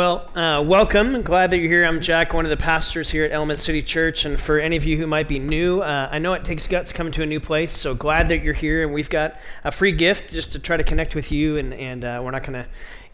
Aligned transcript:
Well, 0.00 0.30
uh, 0.34 0.64
welcome. 0.66 1.20
Glad 1.20 1.50
that 1.50 1.58
you're 1.58 1.68
here. 1.68 1.84
I'm 1.84 2.00
Jack, 2.00 2.32
one 2.32 2.46
of 2.46 2.48
the 2.48 2.56
pastors 2.56 3.10
here 3.10 3.22
at 3.26 3.32
Element 3.32 3.58
City 3.58 3.82
Church. 3.82 4.24
And 4.24 4.40
for 4.40 4.58
any 4.58 4.76
of 4.76 4.86
you 4.86 4.96
who 4.96 5.06
might 5.06 5.28
be 5.28 5.38
new, 5.38 5.82
uh, 5.82 6.08
I 6.10 6.18
know 6.18 6.32
it 6.32 6.42
takes 6.42 6.66
guts 6.66 6.90
coming 6.90 7.12
to 7.12 7.22
a 7.22 7.26
new 7.26 7.38
place. 7.38 7.70
So 7.70 7.94
glad 7.94 8.30
that 8.30 8.42
you're 8.42 8.54
here. 8.54 8.82
And 8.82 8.94
we've 8.94 9.10
got 9.10 9.36
a 9.62 9.70
free 9.70 9.92
gift 9.92 10.32
just 10.32 10.52
to 10.52 10.58
try 10.58 10.78
to 10.78 10.84
connect 10.84 11.14
with 11.14 11.30
you. 11.30 11.58
And, 11.58 11.74
and 11.74 12.02
uh, 12.02 12.22
we're 12.24 12.30
not 12.30 12.44
going 12.44 12.64
to 12.64 12.66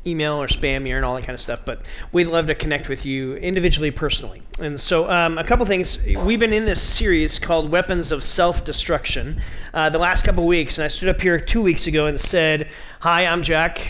email 0.06 0.40
or 0.40 0.46
spam 0.46 0.86
you 0.86 0.94
and 0.94 1.04
all 1.04 1.16
that 1.16 1.22
kind 1.22 1.34
of 1.34 1.40
stuff. 1.40 1.62
But 1.64 1.82
we'd 2.12 2.26
love 2.26 2.46
to 2.46 2.54
connect 2.54 2.88
with 2.88 3.04
you 3.04 3.34
individually, 3.34 3.90
personally. 3.90 4.44
And 4.60 4.78
so, 4.78 5.10
um, 5.10 5.38
a 5.38 5.44
couple 5.44 5.66
things. 5.66 5.98
We've 6.04 6.38
been 6.38 6.52
in 6.52 6.66
this 6.66 6.80
series 6.80 7.40
called 7.40 7.68
Weapons 7.68 8.12
of 8.12 8.22
Self 8.22 8.64
Destruction 8.64 9.40
uh, 9.74 9.90
the 9.90 9.98
last 9.98 10.24
couple 10.24 10.46
weeks. 10.46 10.78
And 10.78 10.84
I 10.84 10.88
stood 10.88 11.08
up 11.08 11.20
here 11.20 11.40
two 11.40 11.62
weeks 11.62 11.88
ago 11.88 12.06
and 12.06 12.20
said, 12.20 12.68
Hi, 13.00 13.26
I'm 13.26 13.42
Jack, 13.42 13.84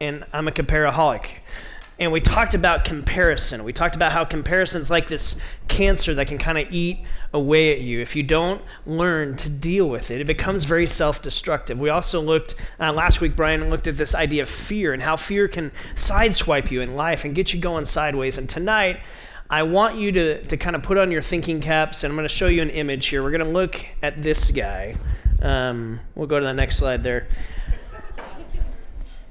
and 0.00 0.24
I'm 0.32 0.48
a 0.48 0.50
comparaholic 0.50 1.41
and 2.02 2.10
we 2.10 2.20
talked 2.20 2.52
about 2.52 2.84
comparison. 2.84 3.62
We 3.62 3.72
talked 3.72 3.94
about 3.94 4.10
how 4.10 4.24
comparison 4.24 4.82
is 4.82 4.90
like 4.90 5.06
this 5.06 5.40
cancer 5.68 6.12
that 6.14 6.26
can 6.26 6.36
kind 6.36 6.58
of 6.58 6.66
eat 6.72 6.98
away 7.32 7.72
at 7.72 7.80
you. 7.80 8.00
If 8.00 8.16
you 8.16 8.24
don't 8.24 8.60
learn 8.84 9.36
to 9.36 9.48
deal 9.48 9.88
with 9.88 10.10
it, 10.10 10.20
it 10.20 10.26
becomes 10.26 10.64
very 10.64 10.88
self 10.88 11.22
destructive. 11.22 11.78
We 11.78 11.90
also 11.90 12.20
looked, 12.20 12.56
uh, 12.80 12.92
last 12.92 13.20
week, 13.20 13.36
Brian 13.36 13.70
looked 13.70 13.86
at 13.86 13.96
this 13.98 14.16
idea 14.16 14.42
of 14.42 14.48
fear 14.48 14.92
and 14.92 15.00
how 15.00 15.14
fear 15.14 15.46
can 15.46 15.70
sideswipe 15.94 16.72
you 16.72 16.80
in 16.80 16.96
life 16.96 17.24
and 17.24 17.36
get 17.36 17.54
you 17.54 17.60
going 17.60 17.84
sideways. 17.84 18.36
And 18.36 18.48
tonight, 18.48 18.98
I 19.48 19.62
want 19.62 19.96
you 19.96 20.10
to, 20.10 20.44
to 20.46 20.56
kind 20.56 20.74
of 20.74 20.82
put 20.82 20.98
on 20.98 21.12
your 21.12 21.22
thinking 21.22 21.60
caps, 21.60 22.02
and 22.02 22.10
I'm 22.10 22.16
going 22.16 22.28
to 22.28 22.34
show 22.34 22.48
you 22.48 22.62
an 22.62 22.70
image 22.70 23.06
here. 23.06 23.22
We're 23.22 23.30
going 23.30 23.44
to 23.44 23.52
look 23.52 23.80
at 24.02 24.24
this 24.24 24.50
guy. 24.50 24.96
Um, 25.40 26.00
we'll 26.16 26.26
go 26.26 26.40
to 26.40 26.46
the 26.46 26.52
next 26.52 26.78
slide 26.78 27.04
there. 27.04 27.28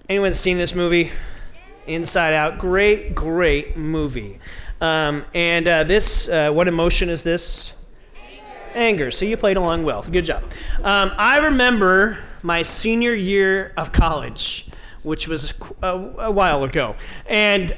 Anyone 0.08 0.32
seen 0.32 0.58
this 0.58 0.74
movie? 0.74 1.12
Inside 1.88 2.34
Out. 2.34 2.60
Great, 2.60 3.16
great 3.16 3.78
movie. 3.78 4.40
Um, 4.80 5.26
and 5.34 5.68
uh, 5.68 5.84
this, 5.84 6.30
uh, 6.30 6.52
what 6.52 6.68
emotion 6.68 7.10
is 7.10 7.24
this? 7.24 7.74
Anger. 8.16 8.44
Anger. 8.74 9.12
So 9.12 9.26
you 9.26 9.38
played 9.38 9.58
along 9.58 9.84
well. 9.84 10.02
Good 10.04 10.26
job. 10.26 10.44
Um, 10.84 11.12
I 11.18 11.38
remember 11.38 12.20
my 12.42 12.62
senior 12.64 13.14
year 13.14 13.74
of 13.78 13.92
college, 13.92 14.68
which 15.04 15.28
was 15.28 15.54
a, 15.84 15.88
a 15.88 16.32
while 16.32 16.64
ago. 16.64 16.96
And 17.28 17.76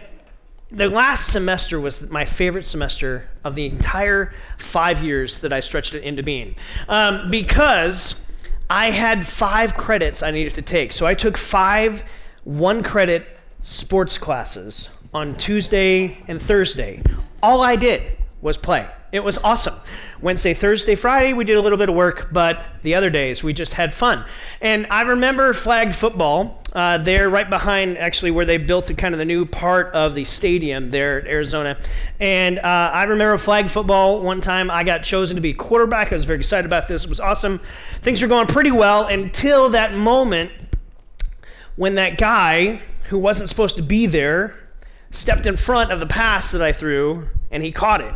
the 0.72 0.90
last 0.90 1.31
semester 1.31 1.80
was 1.80 2.09
my 2.09 2.26
favorite 2.26 2.64
semester 2.64 3.30
of 3.44 3.56
the 3.56 3.66
entire 3.68 4.34
five 4.58 5.04
years 5.04 5.40
that 5.40 5.54
I 5.54 5.59
stretched 5.59 5.94
it 5.94 6.04
into 6.04 6.24
being. 6.24 6.56
Um, 6.88 7.30
because 7.30 8.28
I 8.70 8.92
had 8.92 9.28
five 9.28 9.76
credits 9.76 10.24
I 10.24 10.31
needed 10.31 10.56
to 10.56 10.62
take. 10.62 10.92
So 10.92 11.06
I 11.06 11.14
took 11.14 11.38
five 11.38 12.04
one 12.44 12.81
credit 12.84 13.40
sports 13.64 14.17
classes 14.17 14.89
on 15.14 15.36
Tuesday 15.38 16.17
and 16.28 16.42
Thursday. 16.42 17.02
All 17.42 17.61
I 17.61 17.78
did 17.78 18.17
was 18.42 18.58
play. 18.58 18.89
It 19.14 19.23
was 19.23 19.38
awesome. 19.38 19.75
Wednesday, 20.22 20.53
Thursday, 20.53 20.95
Friday, 20.95 21.33
we 21.33 21.45
did 21.45 21.56
a 21.56 21.61
little 21.61 21.78
bit 21.78 21.88
of 21.88 21.95
work, 21.95 22.30
but 22.34 22.66
the 22.81 22.95
other 22.95 23.09
days 23.09 23.41
we 23.41 23.53
just 23.53 23.75
had 23.75 23.94
fun. 23.94 24.25
And 24.59 24.86
I 24.89 25.03
remember 25.03 25.53
flag 25.53 25.94
football 25.94 26.61
uh, 26.73 26.97
there, 26.97 27.30
right 27.30 27.50
behind 27.50 27.97
actually 27.97 28.31
where 28.31 28.44
they 28.44 28.58
built 28.58 28.88
the 28.88 28.95
kind 28.95 29.14
of 29.14 29.19
the 29.19 29.25
new 29.25 29.45
part 29.45 29.94
of 29.94 30.14
the 30.14 30.25
stadium 30.25 30.89
there 30.89 31.22
at 31.22 31.28
Arizona. 31.28 31.78
And 32.19 32.59
uh, 32.59 32.91
I 32.94 33.03
remember 33.03 33.38
flag 33.38 33.69
football 33.69 34.19
one 34.19 34.41
time. 34.41 34.69
I 34.69 34.84
got 34.84 35.03
chosen 35.03 35.36
to 35.36 35.41
be 35.41 35.53
quarterback. 35.53 36.11
I 36.11 36.16
was 36.16 36.25
very 36.25 36.39
excited 36.39 36.66
about 36.66 36.89
this. 36.89 37.03
It 37.03 37.09
was 37.09 37.22
awesome. 37.22 37.61
Things 38.02 38.22
were 38.22 38.28
going 38.28 38.47
pretty 38.47 38.72
well 38.72 39.06
until 39.06 39.69
that 39.69 39.94
moment 39.94 40.52
when 41.75 41.95
that 41.95 42.17
guy 42.17 42.79
who 43.09 43.17
wasn't 43.17 43.50
supposed 43.50 43.75
to 43.75 43.81
be 43.81 44.06
there 44.06 44.56
stepped 45.11 45.45
in 45.45 45.57
front 45.57 45.91
of 45.91 46.00
the 46.00 46.06
pass 46.06 46.51
that 46.51 46.61
I 46.61 46.73
threw 46.73 47.29
and 47.51 47.63
he 47.63 47.72
caught 47.72 48.01
it. 48.01 48.13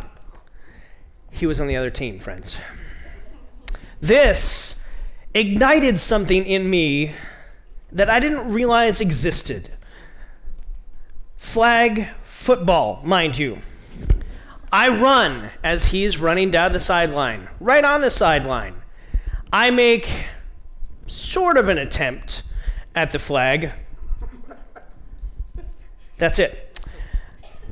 He 1.30 1.46
was 1.46 1.60
on 1.60 1.68
the 1.68 1.76
other 1.76 1.90
team, 1.90 2.18
friends. 2.18 2.56
This 4.00 4.86
ignited 5.34 5.98
something 5.98 6.44
in 6.44 6.68
me 6.68 7.14
that 7.92 8.10
I 8.10 8.20
didn't 8.20 8.52
realize 8.52 9.00
existed. 9.00 9.70
Flag 11.36 12.08
football, 12.22 13.00
mind 13.04 13.38
you. 13.38 13.58
I 14.70 14.88
run 14.88 15.50
as 15.64 15.86
he's 15.86 16.18
running 16.18 16.50
down 16.50 16.72
the 16.72 16.80
sideline, 16.80 17.48
right 17.58 17.84
on 17.84 18.00
the 18.00 18.10
sideline. 18.10 18.74
I 19.52 19.70
make 19.70 20.26
sort 21.06 21.56
of 21.56 21.68
an 21.68 21.78
attempt 21.78 22.42
at 22.94 23.10
the 23.10 23.18
flag, 23.18 23.72
that's 26.16 26.38
it. 26.38 26.64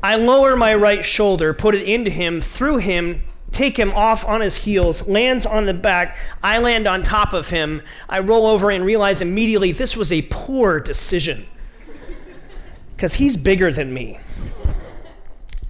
I 0.03 0.17
lower 0.17 0.57
my 0.57 0.75
right 0.75 1.05
shoulder, 1.05 1.53
put 1.53 1.75
it 1.75 1.83
into 1.89 2.11
him, 2.11 2.41
through 2.41 2.79
him, 2.79 3.23
take 3.51 3.79
him 3.79 3.93
off 3.93 4.25
on 4.25 4.41
his 4.41 4.57
heels, 4.57 5.07
lands 5.09 5.47
on 5.47 5.65
the 5.65 5.75
back. 5.75 6.17
I 6.43 6.59
land 6.59 6.87
on 6.87 7.03
top 7.03 7.33
of 7.33 7.49
him. 7.49 7.83
I 8.09 8.21
roll 8.21 8.47
over 8.47 8.71
and 8.71 8.85
realize 8.85 9.21
immediately 9.21 9.73
this 9.73 9.97
was 9.97 10.13
a 10.13 10.23
poor 10.23 10.79
decision 10.79 11.47
because 12.95 13.15
he's 13.15 13.37
bigger 13.37 13.73
than 13.73 13.93
me. 13.93 14.19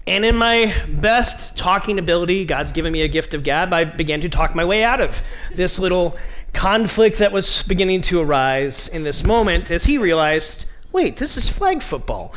And 0.07 0.25
in 0.25 0.37
my 0.37 0.75
best 0.89 1.57
talking 1.57 1.99
ability, 1.99 2.45
God's 2.45 2.71
given 2.73 2.93
me 2.93 3.03
a 3.03 3.09
gift 3.09 3.35
of 3.35 3.43
gab, 3.43 3.73
I 3.73 3.85
began 3.85 4.21
to 4.21 4.29
talk 4.29 4.55
my 4.55 4.65
way 4.65 4.85
out 4.85 5.01
of 5.01 5.21
this 5.55 5.79
little 5.79 6.17
conflict 6.53 7.19
that 7.19 7.33
was 7.33 7.63
beginning 7.65 8.03
to 8.03 8.21
arise 8.21 8.89
in 8.89 9.03
this 9.03 9.25
moment 9.25 9.71
as 9.71 9.85
he 9.85 9.99
realized 9.99 10.67
wait, 10.93 11.19
this 11.19 11.37
is 11.37 11.47
flag 11.47 11.83
football. 11.83 12.35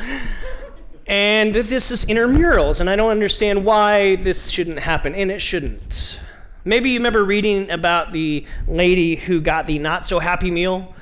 And 1.06 1.54
this 1.54 1.90
is 1.90 2.04
intramurals, 2.04 2.78
and 2.78 2.90
I 2.90 2.94
don't 2.94 3.10
understand 3.10 3.64
why 3.64 4.16
this 4.16 4.50
shouldn't 4.50 4.80
happen, 4.80 5.14
and 5.14 5.30
it 5.30 5.40
shouldn't. 5.40 6.20
Maybe 6.62 6.90
you 6.90 6.98
remember 6.98 7.24
reading 7.24 7.70
about 7.70 8.12
the 8.12 8.46
lady 8.68 9.16
who 9.16 9.40
got 9.40 9.66
the 9.66 9.78
not 9.78 10.04
so 10.04 10.18
happy 10.18 10.50
meal 10.50 10.94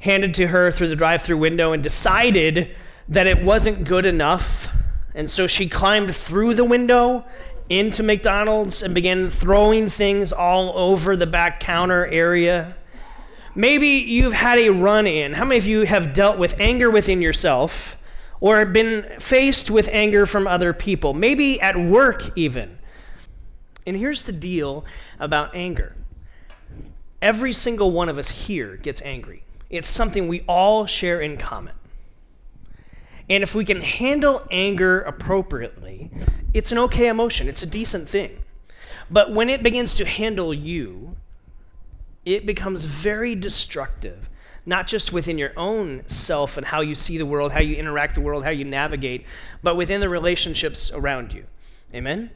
handed 0.00 0.32
to 0.34 0.46
her 0.46 0.70
through 0.70 0.88
the 0.88 0.96
drive 0.96 1.20
through 1.20 1.36
window 1.36 1.72
and 1.72 1.82
decided 1.82 2.74
that 3.08 3.26
it 3.26 3.44
wasn't 3.44 3.86
good 3.86 4.06
enough. 4.06 4.68
And 5.14 5.30
so 5.30 5.46
she 5.46 5.68
climbed 5.68 6.14
through 6.14 6.54
the 6.54 6.64
window 6.64 7.24
into 7.68 8.02
McDonald's 8.02 8.82
and 8.82 8.94
began 8.94 9.30
throwing 9.30 9.88
things 9.88 10.32
all 10.32 10.76
over 10.76 11.16
the 11.16 11.26
back 11.26 11.60
counter 11.60 12.06
area. 12.06 12.76
Maybe 13.54 13.88
you've 13.88 14.32
had 14.32 14.58
a 14.58 14.70
run 14.70 15.06
in. 15.06 15.34
How 15.34 15.44
many 15.44 15.58
of 15.58 15.66
you 15.66 15.86
have 15.86 16.12
dealt 16.12 16.38
with 16.38 16.58
anger 16.58 16.90
within 16.90 17.22
yourself 17.22 17.96
or 18.40 18.64
been 18.66 19.04
faced 19.20 19.70
with 19.70 19.88
anger 19.92 20.26
from 20.26 20.46
other 20.46 20.72
people? 20.72 21.14
Maybe 21.14 21.60
at 21.60 21.76
work, 21.76 22.36
even. 22.36 22.78
And 23.86 23.96
here's 23.96 24.24
the 24.24 24.32
deal 24.32 24.84
about 25.20 25.54
anger 25.54 25.94
every 27.22 27.54
single 27.54 27.90
one 27.90 28.10
of 28.10 28.18
us 28.18 28.28
here 28.28 28.76
gets 28.76 29.00
angry, 29.02 29.44
it's 29.70 29.88
something 29.88 30.28
we 30.28 30.42
all 30.46 30.84
share 30.84 31.20
in 31.20 31.38
common. 31.38 31.72
And 33.28 33.42
if 33.42 33.54
we 33.54 33.64
can 33.64 33.80
handle 33.80 34.46
anger 34.50 35.00
appropriately, 35.00 36.10
it's 36.52 36.72
an 36.72 36.78
okay 36.78 37.08
emotion, 37.08 37.48
it's 37.48 37.62
a 37.62 37.66
decent 37.66 38.08
thing. 38.08 38.42
But 39.10 39.32
when 39.32 39.48
it 39.48 39.62
begins 39.62 39.94
to 39.96 40.04
handle 40.04 40.52
you, 40.52 41.16
it 42.24 42.46
becomes 42.46 42.84
very 42.84 43.34
destructive, 43.34 44.28
not 44.64 44.86
just 44.86 45.12
within 45.12 45.36
your 45.38 45.52
own 45.56 46.06
self 46.06 46.56
and 46.56 46.66
how 46.66 46.80
you 46.80 46.94
see 46.94 47.18
the 47.18 47.26
world, 47.26 47.52
how 47.52 47.60
you 47.60 47.76
interact 47.76 48.14
the 48.14 48.20
world, 48.20 48.44
how 48.44 48.50
you 48.50 48.64
navigate, 48.64 49.26
but 49.62 49.76
within 49.76 50.00
the 50.00 50.08
relationships 50.08 50.90
around 50.92 51.32
you. 51.32 51.44
Amen? 51.94 52.30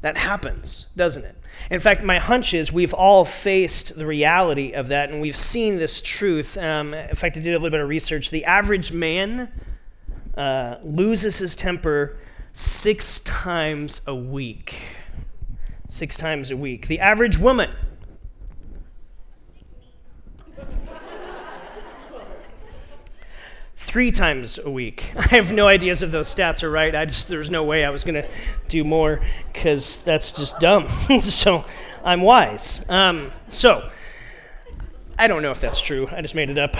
That 0.00 0.16
happens, 0.16 0.86
doesn't 0.96 1.24
it? 1.24 1.36
In 1.70 1.80
fact, 1.80 2.02
my 2.02 2.18
hunch 2.18 2.54
is 2.54 2.72
we've 2.72 2.94
all 2.94 3.24
faced 3.24 3.96
the 3.96 4.06
reality 4.06 4.72
of 4.72 4.88
that 4.88 5.10
and 5.10 5.20
we've 5.20 5.36
seen 5.36 5.78
this 5.78 6.00
truth. 6.00 6.56
Um, 6.56 6.94
in 6.94 7.16
fact, 7.16 7.36
I 7.36 7.40
did 7.40 7.50
a 7.50 7.58
little 7.58 7.70
bit 7.70 7.80
of 7.80 7.88
research. 7.88 8.30
The 8.30 8.44
average 8.44 8.92
man 8.92 9.50
uh, 10.38 10.78
loses 10.82 11.38
his 11.38 11.54
temper 11.54 12.16
six 12.54 13.20
times 13.20 14.00
a 14.06 14.14
week. 14.14 14.74
Six 15.88 16.16
times 16.16 16.50
a 16.50 16.56
week. 16.56 16.86
The 16.86 17.00
average 17.00 17.38
woman 17.38 17.70
three 23.88 24.12
times 24.12 24.58
a 24.58 24.70
week. 24.70 25.12
I 25.16 25.26
have 25.36 25.50
no 25.50 25.66
ideas 25.66 26.02
if 26.02 26.10
those 26.10 26.32
stats 26.32 26.62
are 26.62 26.70
right. 26.70 26.94
I 26.94 27.04
just 27.04 27.28
there's 27.28 27.50
no 27.50 27.64
way 27.64 27.84
I 27.84 27.90
was 27.90 28.04
to 28.04 28.28
do 28.68 28.84
more 28.84 29.20
because 29.52 30.02
that's 30.04 30.30
just 30.30 30.60
dumb. 30.60 30.88
so 31.20 31.64
I'm 32.04 32.20
wise. 32.20 32.88
Um, 32.88 33.32
so 33.48 33.90
I 35.18 35.26
don't 35.26 35.42
know 35.42 35.50
if 35.50 35.60
that's 35.60 35.80
true. 35.80 36.08
I 36.12 36.22
just 36.22 36.34
made 36.34 36.48
it 36.50 36.58
up. 36.58 36.76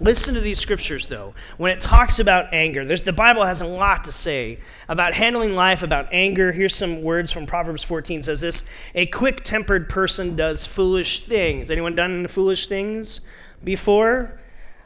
Listen 0.00 0.34
to 0.34 0.40
these 0.40 0.60
scriptures, 0.60 1.08
though. 1.08 1.34
When 1.56 1.72
it 1.72 1.80
talks 1.80 2.20
about 2.20 2.52
anger, 2.54 2.84
the 2.84 3.12
Bible 3.12 3.44
has 3.44 3.60
a 3.60 3.66
lot 3.66 4.04
to 4.04 4.12
say 4.12 4.60
about 4.88 5.14
handling 5.14 5.56
life, 5.56 5.82
about 5.82 6.08
anger. 6.12 6.52
Here's 6.52 6.74
some 6.74 7.02
words 7.02 7.32
from 7.32 7.46
Proverbs 7.46 7.82
14 7.82 8.22
says 8.22 8.40
this 8.40 8.62
A 8.94 9.06
quick 9.06 9.42
tempered 9.42 9.88
person 9.88 10.36
does 10.36 10.64
foolish 10.66 11.24
things. 11.24 11.68
Anyone 11.70 11.96
done 11.96 12.28
foolish 12.28 12.68
things 12.68 13.20
before? 13.64 14.38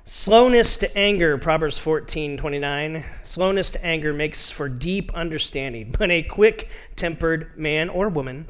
Slowness 0.04 0.78
to 0.78 0.98
anger, 0.98 1.36
Proverbs 1.36 1.76
14, 1.76 2.38
29. 2.38 3.04
Slowness 3.22 3.70
to 3.72 3.84
anger 3.84 4.14
makes 4.14 4.50
for 4.50 4.68
deep 4.68 5.12
understanding, 5.14 5.94
but 5.98 6.10
a 6.10 6.22
quick 6.22 6.70
tempered 6.96 7.56
man 7.58 7.90
or 7.90 8.08
woman 8.08 8.46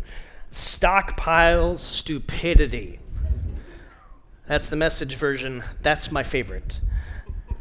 stockpiles 0.53 1.81
stupidity. 1.81 3.01
That's 4.47 4.69
the 4.69 4.77
message 4.77 5.15
version. 5.15 5.65
That's 5.83 6.11
my 6.11 6.23
favorite 6.23 6.81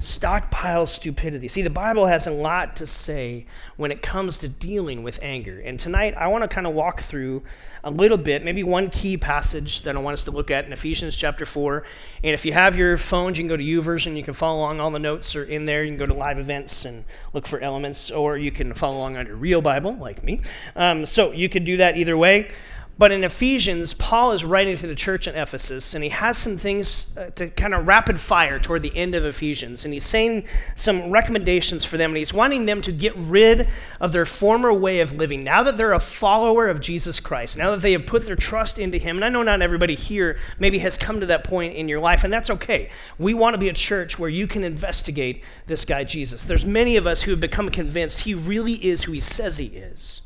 stockpile 0.01 0.87
stupidity. 0.87 1.47
See, 1.47 1.61
the 1.61 1.69
Bible 1.69 2.07
has 2.07 2.25
a 2.25 2.31
lot 2.31 2.75
to 2.77 2.87
say 2.87 3.45
when 3.77 3.91
it 3.91 4.01
comes 4.01 4.39
to 4.39 4.49
dealing 4.49 5.03
with 5.03 5.19
anger. 5.21 5.61
And 5.63 5.79
tonight, 5.79 6.15
I 6.17 6.27
want 6.27 6.43
to 6.43 6.47
kind 6.47 6.65
of 6.65 6.73
walk 6.73 7.01
through 7.01 7.43
a 7.83 7.91
little 7.91 8.17
bit, 8.17 8.43
maybe 8.43 8.63
one 8.63 8.89
key 8.89 9.17
passage 9.17 9.83
that 9.83 9.95
I 9.95 9.99
want 9.99 10.15
us 10.15 10.23
to 10.23 10.31
look 10.31 10.49
at 10.49 10.65
in 10.65 10.73
Ephesians 10.73 11.15
chapter 11.15 11.45
4. 11.45 11.83
And 12.23 12.33
if 12.33 12.45
you 12.45 12.53
have 12.53 12.75
your 12.75 12.97
phones, 12.97 13.37
you 13.37 13.43
can 13.43 13.49
go 13.49 13.57
to 13.57 13.63
YouVersion. 13.63 14.17
You 14.17 14.23
can 14.23 14.33
follow 14.33 14.59
along. 14.59 14.79
All 14.79 14.91
the 14.91 14.99
notes 14.99 15.35
are 15.35 15.43
in 15.43 15.65
there. 15.65 15.83
You 15.83 15.91
can 15.91 15.97
go 15.97 16.07
to 16.07 16.13
live 16.13 16.39
events 16.39 16.83
and 16.83 17.05
look 17.33 17.45
for 17.45 17.59
elements, 17.59 18.09
or 18.09 18.37
you 18.37 18.51
can 18.51 18.73
follow 18.73 18.97
along 18.97 19.17
on 19.17 19.27
your 19.27 19.35
real 19.35 19.61
Bible, 19.61 19.95
like 19.95 20.23
me. 20.23 20.41
Um, 20.75 21.05
so 21.05 21.31
you 21.31 21.47
could 21.47 21.63
do 21.63 21.77
that 21.77 21.95
either 21.95 22.17
way. 22.17 22.49
But 22.97 23.11
in 23.11 23.23
Ephesians, 23.23 23.93
Paul 23.95 24.31
is 24.31 24.43
writing 24.43 24.77
to 24.77 24.85
the 24.85 24.95
church 24.95 25.27
in 25.27 25.35
Ephesus, 25.35 25.95
and 25.95 26.03
he 26.03 26.11
has 26.11 26.37
some 26.37 26.57
things 26.57 27.17
uh, 27.17 27.31
to 27.31 27.49
kind 27.49 27.73
of 27.73 27.87
rapid 27.87 28.19
fire 28.19 28.59
toward 28.59 28.83
the 28.83 28.95
end 28.95 29.15
of 29.15 29.25
Ephesians. 29.25 29.83
And 29.85 29.93
he's 29.93 30.05
saying 30.05 30.45
some 30.75 31.09
recommendations 31.09 31.83
for 31.83 31.97
them, 31.97 32.11
and 32.11 32.17
he's 32.17 32.33
wanting 32.33 32.67
them 32.67 32.81
to 32.83 32.91
get 32.91 33.15
rid 33.15 33.69
of 33.99 34.11
their 34.11 34.25
former 34.25 34.71
way 34.71 34.99
of 34.99 35.13
living. 35.13 35.43
Now 35.43 35.63
that 35.63 35.77
they're 35.77 35.93
a 35.93 35.99
follower 35.99 36.69
of 36.69 36.79
Jesus 36.79 37.19
Christ, 37.19 37.57
now 37.57 37.71
that 37.71 37.81
they 37.81 37.93
have 37.93 38.05
put 38.05 38.25
their 38.25 38.35
trust 38.35 38.77
into 38.77 38.97
him, 38.99 39.15
and 39.15 39.25
I 39.25 39.29
know 39.29 39.41
not 39.41 39.61
everybody 39.61 39.95
here 39.95 40.37
maybe 40.59 40.79
has 40.79 40.97
come 40.97 41.19
to 41.21 41.25
that 41.27 41.43
point 41.43 41.75
in 41.75 41.87
your 41.87 41.99
life, 41.99 42.23
and 42.23 42.31
that's 42.31 42.51
okay. 42.51 42.89
We 43.17 43.33
want 43.33 43.55
to 43.55 43.59
be 43.59 43.69
a 43.69 43.73
church 43.73 44.19
where 44.19 44.29
you 44.29 44.45
can 44.45 44.63
investigate 44.63 45.43
this 45.65 45.85
guy, 45.85 46.03
Jesus. 46.03 46.43
There's 46.43 46.65
many 46.65 46.97
of 46.97 47.07
us 47.07 47.23
who 47.23 47.31
have 47.31 47.39
become 47.39 47.69
convinced 47.71 48.21
he 48.21 48.35
really 48.35 48.73
is 48.73 49.03
who 49.03 49.13
he 49.13 49.19
says 49.19 49.57
he 49.57 49.67
is 49.67 50.20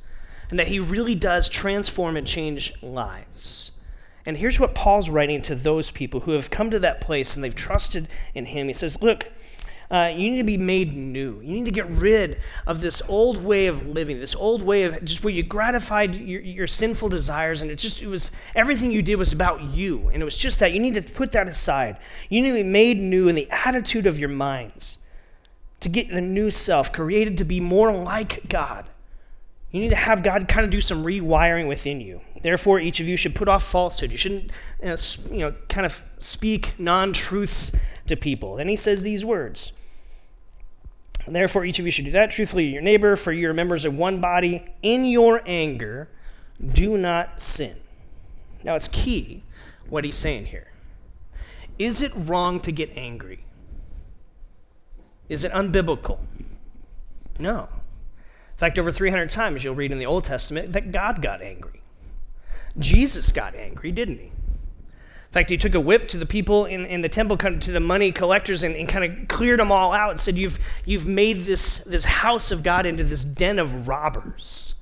and 0.50 0.60
that 0.60 0.68
he 0.68 0.80
really 0.80 1.16
does 1.16 1.50
transform 1.50 2.18
and 2.18 2.26
change 2.26 2.74
lives. 2.82 3.72
And 4.26 4.38
here's 4.38 4.60
what 4.60 4.74
Paul's 4.74 5.10
writing 5.10 5.42
to 5.44 5.56
those 5.56 5.92
people 5.92 6.22
who 6.22 6.32
have 6.32 6.50
come 6.50 6.72
to 6.72 6.80
that 6.80 7.00
place 7.00 7.36
and 7.36 7.44
they've 7.44 7.56
trusted 7.56 8.08
in 8.34 8.46
him. 8.46 8.68
He 8.68 8.74
says, 8.74 9.02
Look, 9.02 9.32
uh, 9.92 10.12
you 10.16 10.32
need 10.32 10.38
to 10.38 10.44
be 10.44 10.58
made 10.58 10.96
new. 10.96 11.40
You 11.42 11.52
need 11.52 11.66
to 11.66 11.72
get 11.72 11.88
rid 11.88 12.42
of 12.66 12.82
this 12.82 13.04
old 13.08 13.44
way 13.44 13.68
of 13.68 13.88
living, 13.88 14.20
this 14.20 14.34
old 14.34 14.64
way 14.64 14.84
of 14.84 15.04
just 15.04 15.24
where 15.24 15.34
you 15.34 15.44
gratified 15.44 16.16
your, 16.16 16.42
your 16.42 16.68
sinful 16.68 17.10
desires, 17.10 17.62
and 17.62 17.70
it 17.70 17.76
just 17.76 18.02
it 18.02 18.08
was 18.08 18.32
everything 18.56 18.92
you 18.92 19.04
did 19.04 19.18
was 19.18 19.32
about 19.32 19.62
you, 19.62 20.10
and 20.10 20.22
it 20.22 20.26
was 20.26 20.38
just 20.38 20.60
that. 20.60 20.72
You 20.72 20.80
need 20.80 20.96
to 20.96 21.02
put 21.02 21.32
that 21.34 21.48
aside. 21.48 21.98
You 22.30 22.42
need 22.42 22.50
to 22.50 22.56
be 22.56 22.64
made 22.64 23.00
new 23.00 23.28
in 23.28 23.36
the 23.36 23.50
attitude 23.52 24.08
of 24.08 24.18
your 24.18 24.30
minds, 24.30 24.98
to 25.82 25.90
get 25.90 26.10
the 26.10 26.22
new 26.22 26.50
self, 26.50 26.92
created 26.92 27.38
to 27.38 27.46
be 27.46 27.60
more 27.60 27.94
like 27.94 28.50
God. 28.50 28.90
You 29.76 29.82
need 29.82 29.90
to 29.90 29.98
have 29.98 30.24
God 30.24 30.48
kind 30.48 30.64
of 30.64 30.72
do 30.72 30.80
some 30.80 31.04
rewiring 31.04 31.68
within 31.68 32.00
you. 32.00 32.22
Therefore, 32.42 32.80
each 32.80 33.02
of 33.02 33.10
you 33.10 33.18
should 33.18 33.36
put 33.36 33.50
off 33.50 33.62
falsehood. 33.62 34.10
You 34.10 34.18
shouldn't, 34.18 34.52
you 34.82 34.88
know, 34.88 34.96
you 35.30 35.40
know 35.40 35.56
kind 35.68 35.86
of 35.86 36.02
speak 36.18 36.80
non 36.80 37.12
truths 37.12 37.76
to 38.08 38.16
people. 38.16 38.56
Then 38.56 38.70
he 38.70 38.78
says 38.78 39.02
these 39.02 39.26
words. 39.26 39.74
Therefore, 41.28 41.66
each 41.66 41.78
of 41.78 41.86
you 41.86 41.92
should 41.92 42.06
do 42.06 42.12
that 42.12 42.32
truthfully 42.32 42.68
to 42.68 42.72
your 42.72 42.82
neighbor, 42.82 43.18
for 43.18 43.34
you 43.34 43.50
are 43.50 43.54
members 43.54 43.84
of 43.84 43.98
one 43.98 44.22
body. 44.22 44.64
In 44.82 45.04
your 45.04 45.42
anger, 45.46 46.08
do 46.66 46.98
not 46.98 47.42
sin. 47.42 47.76
Now, 48.64 48.76
it's 48.76 48.88
key 48.88 49.44
what 49.90 50.06
he's 50.06 50.16
saying 50.16 50.46
here. 50.46 50.72
Is 51.78 52.02
it 52.02 52.14
wrong 52.16 52.62
to 52.62 52.72
get 52.72 52.96
angry? 52.96 53.44
Is 55.28 55.44
it 55.44 55.52
unbiblical? 55.52 56.20
No. 57.38 57.68
In 58.56 58.60
fact, 58.60 58.80
over 58.80 58.90
300 58.90 59.30
times 59.30 59.64
you'll 59.66 59.76
read 59.76 59.92
in 59.92 60.00
the 60.00 60.06
Old 60.06 60.24
Testament 60.24 60.72
that 60.72 60.94
God 60.94 61.22
got 61.22 61.42
angry. 61.42 61.82
Jesus 62.78 63.34
got 63.34 63.54
angry, 63.54 63.92
didn't 63.92 64.18
he? 64.18 64.28
In 64.28 65.32
fact, 65.32 65.50
he 65.50 65.58
took 65.58 65.76
a 65.76 65.80
whip 65.82 66.08
to 66.08 66.18
the 66.18 66.26
people 66.26 66.64
in, 66.64 66.86
in 66.86 67.02
the 67.02 67.10
temple, 67.10 67.36
to 67.36 67.72
the 67.72 67.82
money 67.82 68.14
collectors, 68.14 68.64
and, 68.64 68.74
and 68.74 68.88
kind 68.88 69.04
of 69.04 69.28
cleared 69.28 69.60
them 69.60 69.74
all 69.74 69.92
out 69.92 70.12
and 70.12 70.20
said, 70.22 70.38
You've, 70.38 70.58
you've 70.86 71.06
made 71.06 71.40
this, 71.40 71.84
this 71.84 72.06
house 72.06 72.52
of 72.52 72.64
God 72.64 72.86
into 72.86 73.04
this 73.04 73.26
den 73.26 73.60
of 73.60 73.90
robbers. 73.90 74.76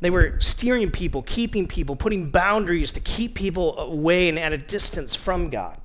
They 0.00 0.08
were 0.08 0.40
steering 0.40 0.90
people, 0.90 1.20
keeping 1.20 1.68
people, 1.68 1.94
putting 1.94 2.30
boundaries 2.30 2.90
to 2.92 3.00
keep 3.00 3.34
people 3.34 3.78
away 3.78 4.30
and 4.30 4.38
at 4.38 4.54
a 4.54 4.58
distance 4.58 5.14
from 5.14 5.50
God. 5.50 5.78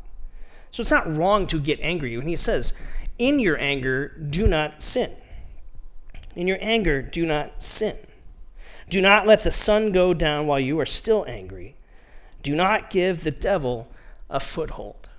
So 0.72 0.80
it's 0.80 0.92
not 0.92 1.14
wrong 1.14 1.48
to 1.48 1.60
get 1.60 1.80
angry. 1.82 2.18
When 2.18 2.28
he 2.28 2.38
says, 2.38 2.72
In 3.18 3.42
your 3.42 3.60
anger, 3.60 4.18
do 4.30 4.48
not 4.48 4.82
sin. 4.82 5.12
In 6.36 6.48
your 6.48 6.58
anger, 6.62 7.02
do 7.02 7.26
not 7.26 7.64
sin. 7.64 7.96
Do 8.90 9.02
not 9.02 9.26
let 9.26 9.44
the 9.44 9.52
sun 9.52 9.92
go 9.92 10.14
down 10.14 10.48
while 10.48 10.60
you 10.60 10.80
are 10.80 10.86
still 10.86 11.26
angry. 11.28 11.76
Do 12.44 12.56
not 12.56 12.90
give 12.90 13.24
the 13.24 13.32
devil 13.32 13.88
a 14.30 14.40
foothold. 14.40 15.10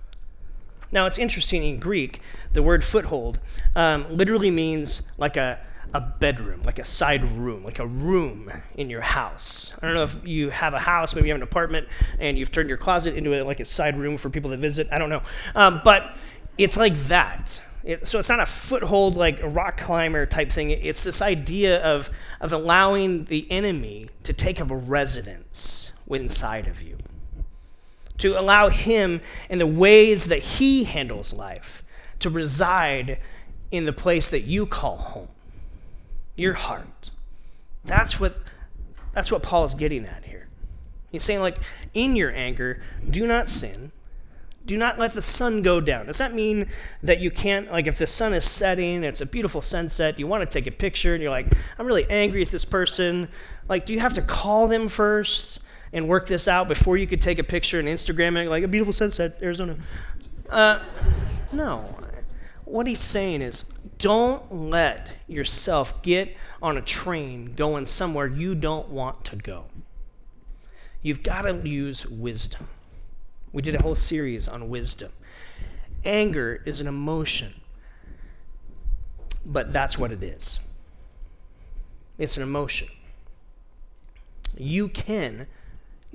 Now, 0.93 1.07
it's 1.07 1.19
interesting 1.19 1.65
in 1.65 1.81
Greek, 1.81 2.21
the 2.53 2.63
word 2.63 2.85
foothold 2.85 3.41
um, 3.75 4.07
literally 4.09 4.51
means 4.51 5.03
like 5.19 5.37
a, 5.37 5.59
a 5.93 6.01
bedroom, 6.01 6.63
like 6.63 6.79
a 6.79 6.85
side 6.85 7.25
room, 7.33 7.65
like 7.65 7.81
a 7.81 7.87
room 7.87 8.53
in 8.77 8.89
your 8.89 9.01
house. 9.01 9.73
I 9.83 9.87
don't 9.87 9.97
know 9.97 10.05
if 10.05 10.17
you 10.25 10.51
have 10.51 10.75
a 10.75 10.79
house, 10.79 11.15
maybe 11.15 11.27
you 11.27 11.35
have 11.35 11.41
an 11.41 11.49
apartment, 11.49 11.89
and 12.21 12.39
you've 12.39 12.53
turned 12.53 12.69
your 12.69 12.79
closet 12.79 13.17
into 13.17 13.35
a, 13.35 13.43
like 13.43 13.59
a 13.59 13.65
side 13.65 13.99
room 13.99 14.17
for 14.17 14.31
people 14.31 14.51
to 14.51 14.57
visit. 14.57 14.89
I 14.93 14.99
don't 14.99 15.11
know. 15.11 15.23
Um, 15.57 15.81
but 15.85 16.15
it's 16.57 16.77
like 16.77 16.95
that. 17.09 17.61
It, 17.87 18.09
so 18.09 18.19
it's 18.19 18.29
not 18.29 18.41
a 18.41 18.47
foothold 18.47 19.15
like 19.15 19.41
a 19.41 19.49
rock 19.49 19.77
climber 19.77 20.27
type 20.27 20.51
thing. 20.51 20.71
It's 20.71 21.05
this 21.05 21.23
idea 21.23 21.81
of, 21.81 22.11
of 22.41 22.53
allowing 22.53 23.27
the 23.27 23.49
enemy 23.49 24.09
to 24.25 24.33
take 24.33 24.61
up 24.61 24.73
a 24.73 24.77
residence 24.77 25.93
inside 26.11 26.67
of 26.67 26.83
you. 26.83 26.99
To 28.19 28.39
allow 28.39 28.71
him 28.71 29.21
and 29.49 29.61
the 29.61 29.69
ways 29.69 30.27
that 30.27 30.41
he 30.41 30.83
handles 30.83 31.33
life 31.33 31.85
to 32.19 32.29
reside 32.29 33.21
in 33.71 33.85
the 33.85 33.93
place 33.93 34.31
that 34.31 34.41
you 34.41 34.67
call 34.67 34.97
home, 34.97 35.29
your 36.35 36.55
heart. 36.55 37.11
That's 37.85 38.19
what, 38.19 38.37
that's 39.13 39.31
what 39.31 39.45
Paul 39.45 39.63
is 39.63 39.75
getting 39.75 40.07
at 40.07 40.25
here. 40.25 40.49
He's 41.13 41.23
saying, 41.23 41.41
like, 41.41 41.59
in 41.95 42.17
your 42.17 42.35
anger, 42.35 42.83
do 43.09 43.29
not 43.29 43.49
sin 43.49 43.93
do 44.67 44.77
not 44.77 44.99
let 44.99 45.15
the 45.15 45.23
sun 45.23 45.63
go 45.63 45.81
down. 45.81 46.07
Does 46.07 46.19
that 46.19 46.35
mean 46.35 46.67
that 47.03 47.21
you 47.21 47.31
can't, 47.31 47.71
like, 47.71 47.87
if 47.87 47.99
the 47.99 48.07
sun 48.07 48.35
is 48.35 48.45
setting, 48.45 49.05
it's 49.05 49.21
a 49.21 49.27
beautiful 49.27 49.63
sunset, 49.63 50.19
you 50.19 50.27
want 50.27 50.43
to 50.43 50.47
take 50.47 50.67
a 50.67 50.71
picture, 50.71 51.15
and 51.15 51.23
you're 51.23 51.31
like, 51.31 51.47
I'm 51.79 51.87
really 51.87 52.09
angry 52.11 52.43
at 52.43 52.49
this 52.49 52.65
person? 52.65 53.29
Like, 53.69 53.87
do 53.87 53.93
you 53.93 54.01
have 54.01 54.15
to 54.15 54.23
call 54.23 54.69
them 54.69 54.89
first 54.89 55.61
and 55.93 56.09
work 56.09 56.27
this 56.27 56.49
out 56.49 56.69
before 56.69 56.97
you 56.97 57.07
could 57.07 57.21
take 57.21 57.39
a 57.39 57.45
picture 57.45 57.79
and 57.79 57.89
Instagram 57.89 58.37
it, 58.45 58.49
like, 58.49 58.65
a 58.65 58.69
beautiful 58.69 58.93
sunset, 58.93 59.39
Arizona? 59.41 59.77
Uh, 60.51 60.81
no. 61.53 61.99
What 62.65 62.89
he's 62.89 63.01
saying 63.01 63.43
is, 63.43 63.63
don't 63.99 64.53
let 64.53 65.09
yourself 65.29 66.03
get 66.03 66.37
on 66.61 66.77
a 66.77 66.83
train 66.83 67.55
going 67.55 67.87
somewhere 67.87 68.27
you 68.27 68.55
don't 68.55 68.89
want 68.89 69.25
to 69.27 69.37
go. 69.37 69.67
You've 71.03 71.23
got 71.23 71.43
to 71.43 71.67
use 71.67 72.05
wisdom. 72.07 72.69
We 73.57 73.63
did 73.63 73.75
a 73.75 73.81
whole 73.81 73.95
series 73.95 74.49
on 74.49 74.69
wisdom. 74.69 75.13
Anger 76.05 76.61
is 76.67 76.79
an 76.83 76.87
emotion, 76.87 77.55
but 79.47 79.73
that's 79.73 79.99
what 79.99 80.13
it 80.13 80.23
is 80.23 80.61
it's 82.19 82.37
an 82.37 82.43
emotion. 82.43 82.89
You 84.59 84.89
can 84.89 85.47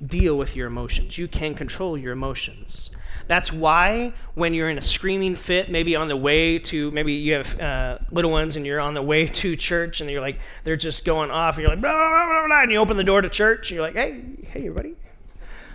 deal 0.06 0.38
with 0.38 0.56
your 0.56 0.68
emotions, 0.68 1.18
you 1.18 1.28
can 1.28 1.56
control 1.56 1.98
your 1.98 2.14
emotions. 2.14 2.92
That's 3.26 3.52
why 3.52 4.14
when 4.36 4.54
you're 4.54 4.70
in 4.70 4.78
a 4.78 4.84
screaming 4.84 5.36
fit, 5.36 5.72
maybe 5.72 5.96
on 5.96 6.10
the 6.10 6.18
way 6.18 6.60
to, 6.60 6.92
maybe 6.92 7.14
you 7.14 7.34
have 7.34 7.60
uh, 7.60 7.98
little 8.12 8.30
ones 8.30 8.56
and 8.56 8.68
you're 8.68 8.80
on 8.80 8.94
the 8.94 9.02
way 9.02 9.26
to 9.26 9.56
church 9.56 10.00
and 10.00 10.12
you're 10.12 10.22
like, 10.22 10.40
they're 10.64 10.76
just 10.76 11.06
going 11.06 11.32
off 11.32 11.56
and 11.56 11.64
you're 11.64 11.72
like, 11.72 11.82
blah, 11.82 11.92
blah, 11.92 12.46
blah, 12.46 12.62
and 12.62 12.72
you 12.72 12.78
open 12.78 12.98
the 12.98 13.04
door 13.04 13.20
to 13.20 13.30
church 13.30 13.72
and 13.72 13.78
you're 13.78 13.86
like, 13.88 13.96
hey, 13.96 14.22
hey, 14.44 14.60
everybody, 14.60 14.94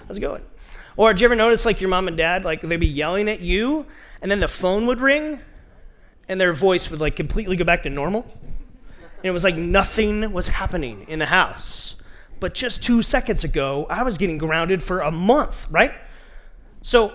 how's 0.07 0.19
it 0.19 0.21
going? 0.21 0.43
Or 0.97 1.13
did 1.13 1.21
you 1.21 1.27
ever 1.27 1.37
notice 1.37 1.67
like 1.67 1.81
your 1.81 1.91
mom 1.91 2.09
and 2.09 2.17
dad, 2.17 2.45
like 2.45 2.63
they'd 2.63 2.77
be 2.79 2.87
yelling 2.87 3.29
at 3.29 3.41
you 3.41 3.87
and 4.23 4.31
then 4.31 4.41
the 4.41 4.49
phone 4.49 4.87
would 4.87 5.01
ring 5.01 5.41
and 6.29 6.41
their 6.41 6.53
voice 6.53 6.91
would 6.91 7.01
like 7.01 7.17
completely 7.17 7.57
go 7.57 7.65
back 7.65 7.83
to 7.83 7.91
normal? 7.91 8.23
And 9.19 9.25
it 9.25 9.31
was 9.31 9.45
like 9.45 9.57
nothing 9.57 10.33
was 10.33 10.49
happening 10.49 11.05
in 11.09 11.19
the 11.19 11.27
house. 11.27 11.97
But 12.41 12.55
just 12.55 12.83
two 12.83 13.03
seconds 13.03 13.45
ago, 13.45 13.87
I 13.91 14.03
was 14.03 14.19
getting 14.19 14.39
grounded 14.39 14.83
for 14.83 15.01
a 15.01 15.11
month, 15.11 15.67
right? 15.71 15.95
So 16.83 17.15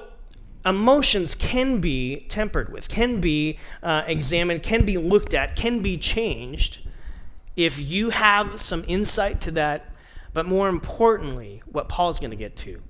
emotions 0.66 1.34
can 1.34 1.80
be 1.80 2.26
tempered 2.28 2.72
with, 2.72 2.88
can 2.88 3.20
be 3.20 3.58
uh, 3.82 4.04
examined, 4.06 4.62
can 4.62 4.86
be 4.86 4.98
looked 4.98 5.34
at, 5.34 5.56
can 5.56 5.82
be 5.82 5.98
changed 5.98 6.80
if 7.56 7.80
you 7.80 8.12
have 8.12 8.60
some 8.60 8.84
insight 8.88 9.42
to 9.42 9.52
that. 9.52 9.88
But 10.34 10.46
more 10.46 10.70
importantly, 10.70 11.62
what 11.72 11.90
Paul's 11.90 12.20
going 12.20 12.32
to 12.32 12.38
get 12.38 12.56
to 12.58 12.82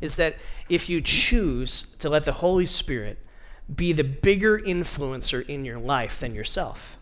is 0.00 0.16
that 0.16 0.36
if 0.68 0.88
you 0.88 1.00
choose 1.00 1.94
to 1.98 2.08
let 2.08 2.24
the 2.24 2.32
Holy 2.32 2.66
Spirit 2.66 3.18
be 3.74 3.92
the 3.92 4.04
bigger 4.04 4.58
influencer 4.58 5.46
in 5.48 5.64
your 5.64 5.78
life 5.78 6.20
than 6.20 6.34
yourself, 6.34 6.98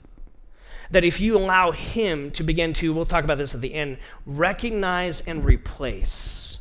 that 0.90 1.04
if 1.04 1.20
you 1.20 1.36
allow 1.36 1.72
Him 1.72 2.30
to 2.32 2.42
begin 2.42 2.72
to, 2.74 2.92
we'll 2.92 3.06
talk 3.06 3.24
about 3.24 3.38
this 3.38 3.54
at 3.54 3.60
the 3.60 3.74
end, 3.74 3.98
recognize 4.24 5.20
and 5.20 5.44
replace. 5.44 6.58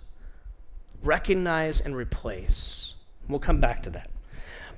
Recognize 1.03 1.79
and 1.79 1.95
replace. 1.95 2.95
We'll 3.27 3.39
come 3.39 3.59
back 3.59 3.83
to 3.83 3.89
that. 3.91 4.09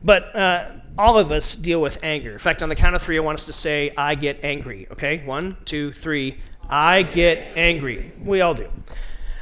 But 0.03 0.35
uh, 0.35 0.69
all 0.97 1.17
of 1.17 1.31
us 1.31 1.55
deal 1.55 1.81
with 1.81 2.03
anger. 2.03 2.33
In 2.33 2.37
fact, 2.37 2.61
on 2.61 2.69
the 2.69 2.75
count 2.75 2.95
of 2.95 3.01
three, 3.01 3.17
I 3.17 3.21
want 3.21 3.39
us 3.39 3.45
to 3.47 3.53
say, 3.53 3.91
I 3.97 4.15
get 4.15 4.43
angry. 4.43 4.87
Okay? 4.91 5.23
One, 5.25 5.57
two, 5.65 5.91
three. 5.91 6.37
I 6.69 7.03
get 7.03 7.39
angry. 7.55 8.11
We 8.23 8.41
all 8.41 8.53
do. 8.53 8.69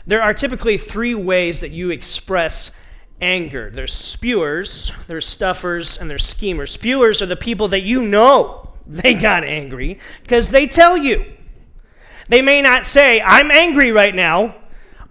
There 0.08 0.22
are 0.22 0.34
typically 0.34 0.78
three 0.78 1.16
ways 1.16 1.62
that 1.62 1.72
you 1.72 1.90
express 1.90 2.80
anger 3.22 3.70
there's 3.74 3.94
spewers, 3.94 4.92
there's 5.08 5.26
stuffers, 5.26 5.98
and 5.98 6.10
there's 6.10 6.26
schemers. 6.26 6.72
Spewers 6.72 7.22
are 7.22 7.28
the 7.28 7.36
people 7.36 7.70
that 7.70 7.82
you 7.82 8.02
know 8.02 8.74
they 8.86 9.14
got 9.14 9.44
angry 9.44 10.00
because 10.22 10.50
they 10.50 10.68
tell 10.68 10.98
you. 10.98 11.26
They 12.28 12.42
may 12.42 12.62
not 12.62 12.86
say, 12.86 13.22
I'm 13.22 13.52
angry 13.52 13.92
right 13.92 14.14
now, 14.14 14.56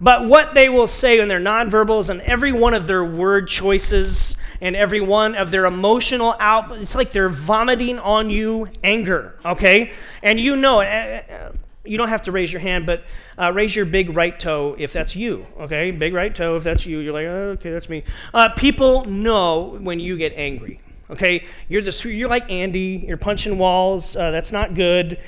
but 0.01 0.27
what 0.27 0.53
they 0.53 0.67
will 0.67 0.87
say 0.87 1.19
in 1.19 1.29
their 1.29 1.39
nonverbals 1.39 2.09
and 2.09 2.19
every 2.21 2.51
one 2.51 2.73
of 2.73 2.87
their 2.87 3.05
word 3.05 3.47
choices 3.47 4.35
and 4.59 4.75
every 4.75 5.01
one 5.01 5.35
of 5.35 5.51
their 5.51 5.65
emotional 5.65 6.35
out, 6.39 6.71
it's 6.73 6.95
like 6.95 7.11
they're 7.11 7.29
vomiting 7.29 7.99
on 7.99 8.29
you 8.29 8.67
anger, 8.83 9.37
okay? 9.45 9.93
And 10.21 10.39
you 10.39 10.55
know 10.57 10.81
it. 10.81 10.87
Eh, 10.87 11.21
eh, 11.27 11.49
you 11.85 11.97
don't 11.97 12.09
have 12.09 12.23
to 12.23 12.31
raise 12.31 12.51
your 12.51 12.61
hand, 12.61 12.85
but 12.85 13.03
uh, 13.37 13.51
raise 13.53 13.75
your 13.75 13.85
big 13.85 14.15
right 14.15 14.37
toe 14.39 14.75
if 14.77 14.93
that's 14.93 15.15
you, 15.15 15.45
okay? 15.59 15.91
Big 15.91 16.13
right 16.13 16.33
toe 16.33 16.55
if 16.55 16.63
that's 16.63 16.85
you. 16.85 16.99
You're 16.99 17.13
like, 17.13 17.27
oh, 17.27 17.49
okay, 17.51 17.71
that's 17.71 17.89
me. 17.89 18.03
Uh, 18.33 18.49
people 18.49 19.05
know 19.05 19.77
when 19.81 19.99
you 19.99 20.17
get 20.17 20.33
angry, 20.35 20.81
okay? 21.09 21.45
You're, 21.67 21.81
the, 21.81 22.09
you're 22.09 22.29
like 22.29 22.49
Andy, 22.51 23.05
you're 23.07 23.17
punching 23.17 23.57
walls. 23.57 24.15
Uh, 24.15 24.31
that's 24.31 24.51
not 24.51 24.73
good. 24.73 25.19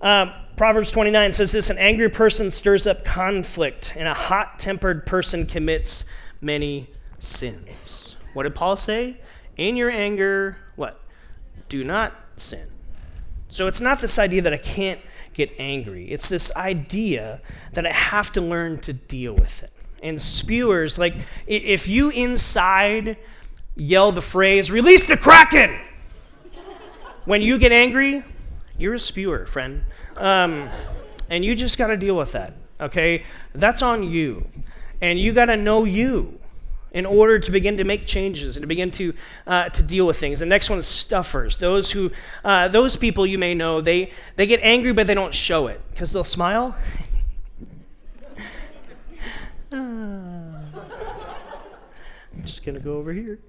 Uh, 0.00 0.32
Proverbs 0.56 0.90
29 0.90 1.32
says 1.32 1.52
this 1.52 1.68
An 1.70 1.78
angry 1.78 2.08
person 2.08 2.50
stirs 2.50 2.86
up 2.86 3.04
conflict, 3.04 3.94
and 3.96 4.08
a 4.08 4.14
hot 4.14 4.58
tempered 4.58 5.06
person 5.06 5.46
commits 5.46 6.04
many 6.40 6.88
sins. 7.18 8.16
What 8.32 8.44
did 8.44 8.54
Paul 8.54 8.76
say? 8.76 9.18
In 9.56 9.76
your 9.76 9.90
anger, 9.90 10.58
what? 10.76 11.00
Do 11.68 11.82
not 11.82 12.14
sin. 12.36 12.68
So 13.48 13.66
it's 13.66 13.80
not 13.80 14.00
this 14.00 14.18
idea 14.18 14.42
that 14.42 14.52
I 14.52 14.58
can't 14.58 15.00
get 15.36 15.52
angry. 15.58 16.06
It's 16.06 16.28
this 16.28 16.54
idea 16.56 17.40
that 17.74 17.86
I 17.86 17.92
have 17.92 18.32
to 18.32 18.40
learn 18.40 18.78
to 18.80 18.92
deal 18.94 19.34
with 19.34 19.62
it. 19.62 19.70
And 20.02 20.20
spewers, 20.20 20.98
like 20.98 21.14
if 21.46 21.86
you 21.86 22.10
inside 22.10 23.18
yell 23.76 24.12
the 24.12 24.22
phrase, 24.22 24.70
release 24.70 25.06
the 25.06 25.16
Kraken, 25.16 25.78
when 27.26 27.42
you 27.42 27.58
get 27.58 27.70
angry, 27.70 28.24
you're 28.78 28.94
a 28.94 28.98
spewer, 28.98 29.46
friend. 29.46 29.84
Um, 30.16 30.70
and 31.28 31.44
you 31.44 31.54
just 31.54 31.76
got 31.76 31.88
to 31.88 31.96
deal 31.96 32.16
with 32.16 32.32
that, 32.32 32.54
okay? 32.80 33.24
That's 33.54 33.82
on 33.82 34.04
you. 34.04 34.48
And 35.02 35.18
you 35.18 35.32
got 35.34 35.46
to 35.46 35.56
know 35.56 35.84
you 35.84 36.40
in 36.96 37.04
order 37.04 37.38
to 37.38 37.50
begin 37.50 37.76
to 37.76 37.84
make 37.84 38.06
changes 38.06 38.56
and 38.56 38.62
to 38.62 38.66
begin 38.66 38.90
to, 38.90 39.12
uh, 39.46 39.68
to 39.68 39.82
deal 39.82 40.06
with 40.06 40.16
things. 40.16 40.38
The 40.38 40.46
next 40.46 40.70
one 40.70 40.78
is 40.78 40.86
stuffers. 40.86 41.58
Those 41.58 41.92
who, 41.92 42.10
uh, 42.42 42.68
those 42.68 42.96
people 42.96 43.26
you 43.26 43.36
may 43.36 43.54
know, 43.54 43.82
they, 43.82 44.12
they 44.36 44.46
get 44.46 44.60
angry 44.62 44.92
but 44.94 45.06
they 45.06 45.12
don't 45.12 45.34
show 45.34 45.66
it 45.66 45.78
because 45.90 46.10
they'll 46.10 46.24
smile. 46.24 46.74
I'm 49.70 50.64
just 52.46 52.64
gonna 52.64 52.80
go 52.80 52.96
over 52.96 53.12
here. 53.12 53.40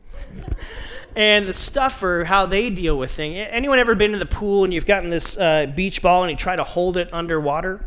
and 1.16 1.48
the 1.48 1.54
stuffer, 1.54 2.26
how 2.26 2.46
they 2.46 2.70
deal 2.70 2.98
with 2.98 3.12
things. 3.12 3.48
Anyone 3.50 3.80
ever 3.80 3.96
been 3.96 4.12
to 4.12 4.20
the 4.20 4.26
pool 4.26 4.66
and 4.66 4.74
you've 4.74 4.86
gotten 4.86 5.10
this 5.10 5.38
uh, 5.38 5.68
beach 5.74 6.02
ball 6.02 6.24
and 6.24 6.32
you 6.32 6.36
try 6.36 6.58
to 6.58 6.66
hold 6.66 6.98
it 6.98 7.14
underwater? 7.14 7.86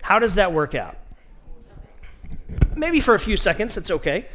How 0.00 0.18
does 0.18 0.36
that 0.36 0.54
work 0.54 0.74
out? 0.74 0.96
Maybe 2.76 3.00
for 3.00 3.14
a 3.14 3.18
few 3.18 3.36
seconds, 3.36 3.76
it's 3.76 3.90
okay. 3.90 4.26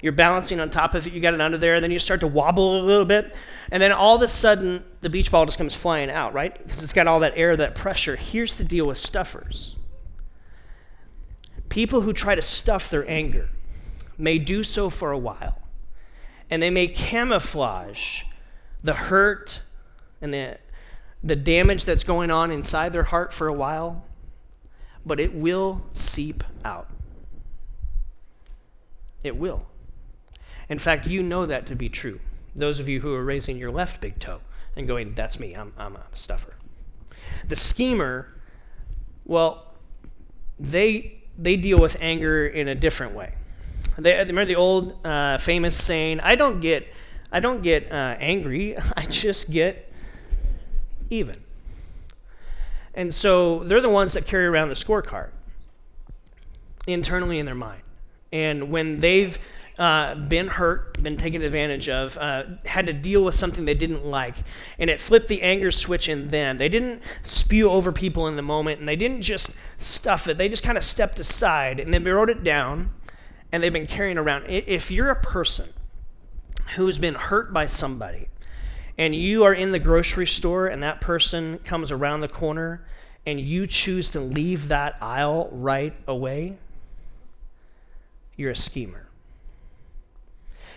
You're 0.00 0.12
balancing 0.12 0.60
on 0.60 0.68
top 0.68 0.94
of 0.94 1.06
it, 1.06 1.12
you 1.12 1.20
got 1.20 1.32
it 1.32 1.40
under 1.40 1.56
there, 1.56 1.76
and 1.76 1.82
then 1.82 1.90
you 1.90 1.98
start 1.98 2.20
to 2.20 2.26
wobble 2.26 2.80
a 2.80 2.82
little 2.82 3.06
bit, 3.06 3.34
and 3.70 3.82
then 3.82 3.90
all 3.90 4.16
of 4.16 4.22
a 4.22 4.28
sudden, 4.28 4.84
the 5.00 5.08
beach 5.08 5.30
ball 5.30 5.46
just 5.46 5.56
comes 5.56 5.74
flying 5.74 6.10
out, 6.10 6.34
right? 6.34 6.62
Because 6.62 6.82
it's 6.82 6.92
got 6.92 7.06
all 7.06 7.20
that 7.20 7.32
air, 7.36 7.56
that 7.56 7.74
pressure. 7.74 8.16
Here's 8.16 8.56
the 8.56 8.64
deal 8.64 8.86
with 8.86 8.98
stuffers 8.98 9.76
people 11.70 12.02
who 12.02 12.12
try 12.12 12.34
to 12.34 12.42
stuff 12.42 12.88
their 12.88 13.08
anger 13.10 13.48
may 14.16 14.38
do 14.38 14.62
so 14.62 14.90
for 14.90 15.10
a 15.10 15.18
while, 15.18 15.62
and 16.50 16.62
they 16.62 16.70
may 16.70 16.86
camouflage 16.86 18.22
the 18.82 18.92
hurt 18.94 19.62
and 20.20 20.32
the, 20.32 20.58
the 21.22 21.34
damage 21.34 21.84
that's 21.84 22.04
going 22.04 22.30
on 22.30 22.50
inside 22.50 22.92
their 22.92 23.04
heart 23.04 23.32
for 23.32 23.48
a 23.48 23.52
while, 23.52 24.04
but 25.06 25.18
it 25.18 25.34
will 25.34 25.82
seep 25.90 26.44
out. 26.64 26.90
It 29.24 29.36
will. 29.36 29.66
In 30.68 30.78
fact, 30.78 31.06
you 31.06 31.22
know 31.22 31.46
that 31.46 31.66
to 31.66 31.74
be 31.74 31.88
true. 31.88 32.20
Those 32.54 32.78
of 32.78 32.88
you 32.88 33.00
who 33.00 33.14
are 33.14 33.24
raising 33.24 33.56
your 33.56 33.72
left 33.72 34.00
big 34.00 34.20
toe 34.20 34.40
and 34.76 34.86
going, 34.86 35.14
that's 35.14 35.40
me, 35.40 35.54
I'm, 35.54 35.72
I'm 35.76 35.96
a 35.96 36.04
stuffer. 36.14 36.54
The 37.48 37.56
schemer, 37.56 38.34
well, 39.24 39.74
they, 40.58 41.22
they 41.38 41.56
deal 41.56 41.80
with 41.80 41.96
anger 42.00 42.46
in 42.46 42.68
a 42.68 42.74
different 42.74 43.14
way. 43.14 43.34
They, 43.98 44.16
remember 44.18 44.44
the 44.44 44.56
old 44.56 45.04
uh, 45.04 45.38
famous 45.38 45.76
saying, 45.76 46.20
I 46.20 46.34
don't 46.34 46.60
get, 46.60 46.86
I 47.32 47.40
don't 47.40 47.62
get 47.62 47.90
uh, 47.90 48.16
angry, 48.18 48.76
I 48.96 49.06
just 49.06 49.50
get 49.50 49.90
even. 51.10 51.42
And 52.94 53.12
so 53.12 53.60
they're 53.60 53.80
the 53.80 53.88
ones 53.88 54.12
that 54.12 54.26
carry 54.26 54.46
around 54.46 54.68
the 54.68 54.74
scorecard 54.74 55.30
internally 56.86 57.38
in 57.38 57.46
their 57.46 57.54
mind. 57.54 57.83
And 58.34 58.72
when 58.72 58.98
they've 58.98 59.38
uh, 59.78 60.16
been 60.16 60.48
hurt, 60.48 61.00
been 61.00 61.16
taken 61.16 61.40
advantage 61.40 61.88
of, 61.88 62.18
uh, 62.18 62.42
had 62.64 62.86
to 62.86 62.92
deal 62.92 63.24
with 63.24 63.36
something 63.36 63.64
they 63.64 63.74
didn't 63.74 64.04
like, 64.04 64.34
and 64.76 64.90
it 64.90 65.00
flipped 65.00 65.28
the 65.28 65.40
anger 65.40 65.70
switch 65.70 66.08
in 66.08 66.28
them. 66.28 66.58
They 66.58 66.68
didn't 66.68 67.00
spew 67.22 67.70
over 67.70 67.92
people 67.92 68.26
in 68.26 68.34
the 68.34 68.42
moment, 68.42 68.80
and 68.80 68.88
they 68.88 68.96
didn't 68.96 69.22
just 69.22 69.54
stuff 69.78 70.26
it. 70.26 70.36
They 70.36 70.48
just 70.48 70.64
kind 70.64 70.76
of 70.76 70.84
stepped 70.84 71.20
aside 71.20 71.78
and 71.78 71.94
they 71.94 71.98
wrote 72.00 72.28
it 72.28 72.42
down, 72.42 72.90
and 73.52 73.62
they've 73.62 73.72
been 73.72 73.86
carrying 73.86 74.18
around. 74.18 74.46
If 74.48 74.90
you're 74.90 75.10
a 75.10 75.22
person 75.22 75.68
who's 76.74 76.98
been 76.98 77.14
hurt 77.14 77.52
by 77.52 77.66
somebody, 77.66 78.30
and 78.98 79.14
you 79.14 79.44
are 79.44 79.54
in 79.54 79.70
the 79.70 79.78
grocery 79.78 80.26
store, 80.26 80.66
and 80.66 80.82
that 80.82 81.00
person 81.00 81.58
comes 81.58 81.92
around 81.92 82.20
the 82.20 82.28
corner, 82.28 82.84
and 83.24 83.40
you 83.40 83.68
choose 83.68 84.10
to 84.10 84.18
leave 84.18 84.66
that 84.68 84.96
aisle 85.00 85.48
right 85.52 85.94
away, 86.08 86.58
you're 88.36 88.50
a 88.50 88.56
schemer. 88.56 89.08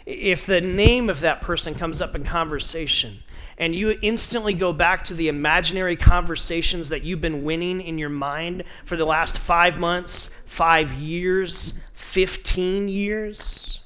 If 0.05 0.45
the 0.45 0.61
name 0.61 1.09
of 1.09 1.19
that 1.19 1.41
person 1.41 1.75
comes 1.75 1.99
up 1.99 2.15
in 2.15 2.23
conversation, 2.23 3.23
and 3.57 3.75
you 3.75 3.95
instantly 4.01 4.53
go 4.53 4.71
back 4.71 5.03
to 5.05 5.13
the 5.13 5.27
imaginary 5.27 5.95
conversations 5.95 6.89
that 6.89 7.03
you've 7.03 7.21
been 7.21 7.43
winning 7.43 7.81
in 7.81 7.97
your 7.97 8.09
mind 8.09 8.63
for 8.85 8.95
the 8.95 9.05
last 9.05 9.37
five 9.37 9.79
months, 9.79 10.27
five 10.45 10.93
years, 10.93 11.73
15 11.93 12.87
years, 12.87 13.81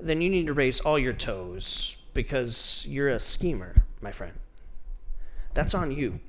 then 0.00 0.20
you 0.20 0.30
need 0.30 0.46
to 0.46 0.54
raise 0.54 0.80
all 0.80 0.98
your 0.98 1.12
toes 1.12 1.96
because 2.14 2.84
you're 2.88 3.08
a 3.08 3.20
schemer, 3.20 3.82
my 4.00 4.10
friend. 4.10 4.34
That's 5.54 5.74
on 5.74 5.90
you. 5.90 6.20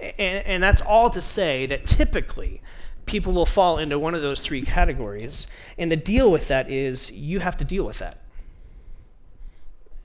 And, 0.00 0.44
and 0.46 0.62
that's 0.62 0.80
all 0.80 1.10
to 1.10 1.20
say 1.20 1.66
that 1.66 1.84
typically 1.84 2.62
people 3.08 3.32
will 3.32 3.46
fall 3.46 3.78
into 3.78 3.98
one 3.98 4.14
of 4.14 4.22
those 4.22 4.40
three 4.40 4.62
categories. 4.62 5.46
And 5.76 5.90
the 5.90 5.96
deal 5.96 6.30
with 6.30 6.48
that 6.48 6.70
is 6.70 7.10
you 7.10 7.40
have 7.40 7.56
to 7.56 7.64
deal 7.64 7.84
with 7.84 7.98
that. 7.98 8.18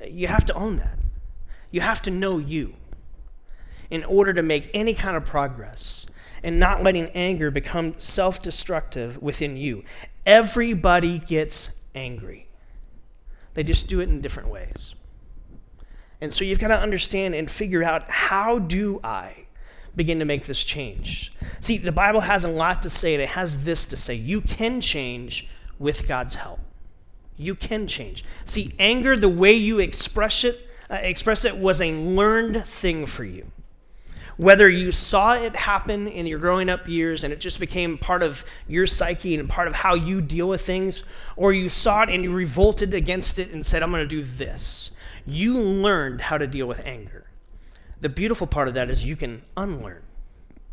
You 0.07 0.27
have 0.27 0.45
to 0.45 0.53
own 0.53 0.77
that. 0.77 0.98
You 1.69 1.81
have 1.81 2.01
to 2.03 2.12
know 2.12 2.38
you 2.38 2.75
in 3.89 4.03
order 4.05 4.33
to 4.33 4.41
make 4.41 4.69
any 4.74 4.93
kind 4.93 5.15
of 5.15 5.25
progress 5.25 6.07
and 6.43 6.60
not 6.60 6.83
letting 6.83 7.10
anger 7.10 7.51
become 7.51 7.95
self 8.00 8.41
destructive 8.41 9.22
within 9.22 9.55
you. 9.55 9.83
Everybody 10.25 11.19
gets 11.19 11.81
angry, 11.93 12.48
they 13.53 13.63
just 13.63 13.88
do 13.88 14.00
it 14.00 14.10
in 14.10 14.22
different 14.22 14.50
ways. 14.50 14.95
And 16.22 16.33
so 16.33 16.45
you've 16.45 16.60
got 16.60 16.69
to 16.69 16.79
understand 16.79 17.36
and 17.36 17.51
figure 17.51 17.83
out 17.83 18.10
how 18.10 18.57
do 18.57 19.01
I 19.03 19.42
begin 19.95 20.19
to 20.19 20.25
make 20.25 20.45
this 20.45 20.63
change. 20.63 21.31
See, 21.59 21.77
the 21.77 21.91
Bible 21.91 22.21
has 22.21 22.43
a 22.43 22.50
lot 22.50 22.81
to 22.81 22.89
say, 22.89 23.13
and 23.13 23.21
it 23.21 23.29
has 23.29 23.63
this 23.63 23.85
to 23.88 23.97
say 23.97 24.13
you 24.15 24.41
can 24.41 24.81
change 24.81 25.47
with 25.79 26.07
God's 26.07 26.35
help. 26.35 26.59
You 27.38 27.55
can 27.55 27.88
change. 27.88 28.23
See, 28.45 28.73
anger, 28.79 29.17
the 29.17 29.29
way 29.29 29.53
you 29.53 29.79
express 29.79 30.43
it, 30.43 30.67
uh, 30.89 30.95
express 30.95 31.45
it 31.45 31.57
was 31.57 31.81
a 31.81 31.91
learned 31.91 32.65
thing 32.65 33.05
for 33.05 33.23
you. 33.23 33.51
whether 34.38 34.69
you 34.69 34.91
saw 34.91 35.33
it 35.33 35.55
happen 35.55 36.07
in 36.07 36.25
your 36.25 36.39
growing 36.39 36.69
up 36.69 36.88
years 36.88 37.23
and 37.23 37.31
it 37.31 37.39
just 37.39 37.59
became 37.59 37.97
part 37.97 38.23
of 38.23 38.45
your 38.67 38.88
psyche 38.88 39.35
and 39.35 39.47
part 39.47 39.67
of 39.67 39.75
how 39.75 39.93
you 39.93 40.21
deal 40.21 40.50
with 40.50 40.62
things, 40.62 41.03
or 41.35 41.53
you 41.53 41.69
saw 41.69 42.03
it 42.03 42.09
and 42.09 42.23
you 42.23 42.33
revolted 42.33 42.93
against 42.93 43.39
it 43.39 43.51
and 43.51 43.65
said, 43.65 43.83
I'm 43.83 43.91
going 43.91 44.03
to 44.03 44.07
do 44.07 44.23
this, 44.23 44.91
you 45.25 45.57
learned 45.57 46.21
how 46.21 46.38
to 46.38 46.47
deal 46.47 46.67
with 46.67 46.81
anger. 46.85 47.25
The 48.03 48.10
beautiful 48.10 48.48
part 48.48 48.67
of 48.67 48.74
that 48.74 48.89
is 48.89 49.05
you 49.05 49.15
can 49.15 49.43
unlearn 49.55 50.03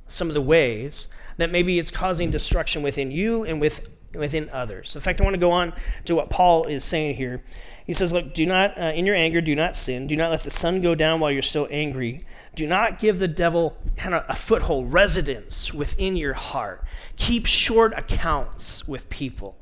some 0.09 0.27
of 0.27 0.35
the 0.35 0.41
ways 0.41 1.07
that 1.37 1.49
maybe 1.49 1.79
it's 1.79 1.93
causing 1.93 2.33
destruction 2.33 2.83
within 2.83 3.13
you 3.13 3.45
and 3.45 3.61
with, 3.61 3.89
within 4.13 4.51
others. 4.51 4.97
In 4.97 5.01
fact, 5.01 5.21
I 5.21 5.25
want 5.25 5.35
to 5.35 5.41
go 5.41 5.53
on 5.53 5.73
to 6.07 6.17
what 6.17 6.29
Paul 6.29 6.65
is 6.65 6.83
saying 6.83 7.15
here. 7.15 7.41
He 7.87 7.93
says, 7.93 8.13
Look, 8.13 8.35
do 8.35 8.45
not, 8.47 8.77
uh, 8.77 8.87
in 8.97 9.07
your 9.07 9.15
anger, 9.15 9.41
do 9.41 9.55
not 9.55 9.77
sin. 9.77 10.09
Do 10.09 10.17
not 10.17 10.33
let 10.33 10.43
the 10.43 10.51
sun 10.51 10.81
go 10.81 10.97
down 10.97 11.21
while 11.21 11.31
you're 11.31 11.41
still 11.41 11.69
angry. 11.71 12.23
Do 12.57 12.67
not 12.67 12.99
give 12.99 13.21
the 13.21 13.29
devil 13.29 13.77
kind 13.97 14.17
of 14.17 14.25
a 14.29 14.35
foothold, 14.35 14.93
residence 14.93 15.73
within 15.73 16.17
your 16.17 16.35
heart. 16.35 16.85
Keep 17.15 17.47
short 17.47 17.93
accounts 17.97 18.89
with 18.89 19.09
people, 19.09 19.57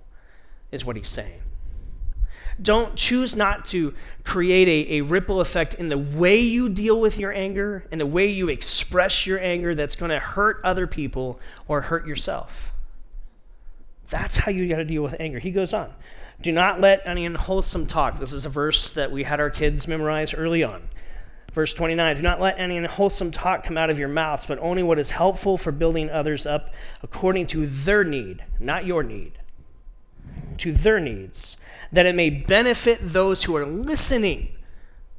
is 0.73 0.87
what 0.87 0.97
he's 0.97 1.11
saying. 1.11 1.43
Don't 2.61 2.97
choose 2.97 3.37
not 3.37 3.65
to 3.67 3.95
create 4.25 4.69
a, 4.69 4.95
a 4.97 5.01
ripple 5.03 5.41
effect 5.41 5.75
in 5.75 5.89
the 5.89 5.99
way 5.99 6.41
you 6.41 6.69
deal 6.69 7.01
with 7.01 7.19
your 7.19 7.33
anger 7.33 7.87
and 7.93 8.01
the 8.01 8.07
way 8.07 8.27
you 8.27 8.49
express 8.49 9.27
your 9.27 9.39
anger 9.39 9.75
that's 9.75 9.97
going 9.97 10.11
to 10.11 10.19
hurt 10.19 10.61
other 10.65 10.87
people 10.87 11.39
or 11.69 11.83
hurt 11.83 12.07
yourself. 12.07 12.73
That's 14.11 14.39
how 14.39 14.51
you 14.51 14.67
got 14.69 14.77
to 14.77 14.85
deal 14.85 15.03
with 15.03 15.17
anger. 15.21 15.39
He 15.39 15.51
goes 15.51 15.73
on. 15.73 15.93
Do 16.41 16.53
not 16.53 16.81
let 16.81 17.03
any 17.05 17.27
unwholesome 17.27 17.87
talk. 17.87 18.19
This 18.19 18.33
is 18.33 18.45
a 18.45 18.49
verse 18.49 18.91
that 18.91 19.11
we 19.11 19.25
had 19.25 19.41
our 19.41 19.51
kids 19.51 19.89
memorize 19.89 20.35
early 20.35 20.63
on. 20.63 20.89
Verse 21.53 21.75
29 21.75 22.17
Do 22.17 22.23
not 22.23 22.41
let 22.41 22.59
any 22.59 22.77
unwholesome 22.77 23.33
talk 23.33 23.65
come 23.65 23.77
out 23.77 23.91
of 23.91 23.99
your 23.99 24.09
mouths, 24.09 24.47
but 24.47 24.59
only 24.61 24.83
what 24.83 24.99
is 24.99 25.11
helpful 25.11 25.57
for 25.59 25.73
building 25.73 26.11
others 26.11 26.47
up 26.47 26.73
according 27.03 27.47
to 27.49 27.67
their 27.67 28.05
need, 28.05 28.45
not 28.61 28.85
your 28.87 29.03
need, 29.03 29.33
to 30.59 30.73
their 30.73 31.01
needs, 31.01 31.57
that 31.93 32.07
it 32.07 32.15
may 32.15 32.31
benefit 32.31 32.99
those 33.03 33.45
who 33.45 33.57
are 33.57 33.67
listening, 33.67 34.51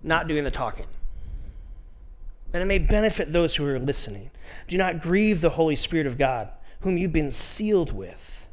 not 0.04 0.28
doing 0.28 0.44
the 0.44 0.52
talking. 0.52 0.86
That 2.52 2.62
it 2.62 2.66
may 2.66 2.80
benefit 2.80 3.32
those 3.32 3.56
who 3.56 3.66
are 3.68 3.80
listening. 3.80 4.32
Do 4.68 4.78
not 4.78 5.02
grieve 5.02 5.42
the 5.42 5.52
Holy 5.52 5.76
Spirit 5.76 6.08
of 6.08 6.18
God, 6.18 6.52
whom 6.82 6.98
you've 6.98 7.14
been 7.14 7.32
sealed 7.32 7.92
with. 7.92 8.48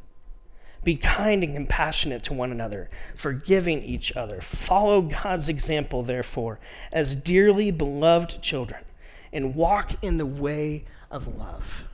Be 0.85 0.97
kind 0.97 1.43
and 1.43 1.55
compassionate 1.55 2.23
to 2.25 2.35
one 2.35 2.53
another, 2.53 2.89
forgiving 3.15 3.83
each 3.83 4.17
other. 4.17 4.41
Follow 4.41 5.03
God's 5.03 5.49
example, 5.49 6.03
therefore, 6.03 6.61
as 6.93 7.17
dearly 7.17 7.71
beloved 7.71 8.41
children, 8.41 8.85
and 9.33 9.57
walk 9.57 9.93
in 10.03 10.17
the 10.17 10.27
way 10.27 10.85
of 11.11 11.37
love. 11.37 11.85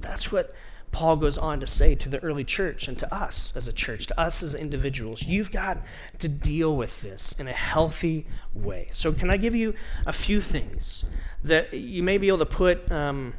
That's 0.00 0.32
what 0.32 0.54
Paul 0.92 1.16
goes 1.16 1.38
on 1.38 1.60
to 1.60 1.66
say 1.66 1.94
to 1.94 2.08
the 2.08 2.18
early 2.18 2.44
church 2.44 2.88
and 2.88 2.98
to 2.98 3.14
us 3.14 3.52
as 3.54 3.68
a 3.68 3.72
church, 3.72 4.06
to 4.08 4.20
us 4.20 4.42
as 4.42 4.54
individuals. 4.54 5.22
You've 5.22 5.52
got 5.52 5.78
to 6.18 6.28
deal 6.28 6.76
with 6.76 7.00
this 7.02 7.32
in 7.38 7.46
a 7.46 7.52
healthy 7.52 8.26
way. 8.54 8.88
So, 8.90 9.12
can 9.12 9.30
I 9.30 9.36
give 9.36 9.54
you 9.54 9.74
a 10.06 10.12
few 10.12 10.40
things 10.40 11.04
that 11.44 11.72
you 11.72 12.02
may 12.02 12.18
be 12.18 12.28
able 12.28 12.38
to 12.38 12.46
put. 12.46 12.90
Um, 12.90 13.34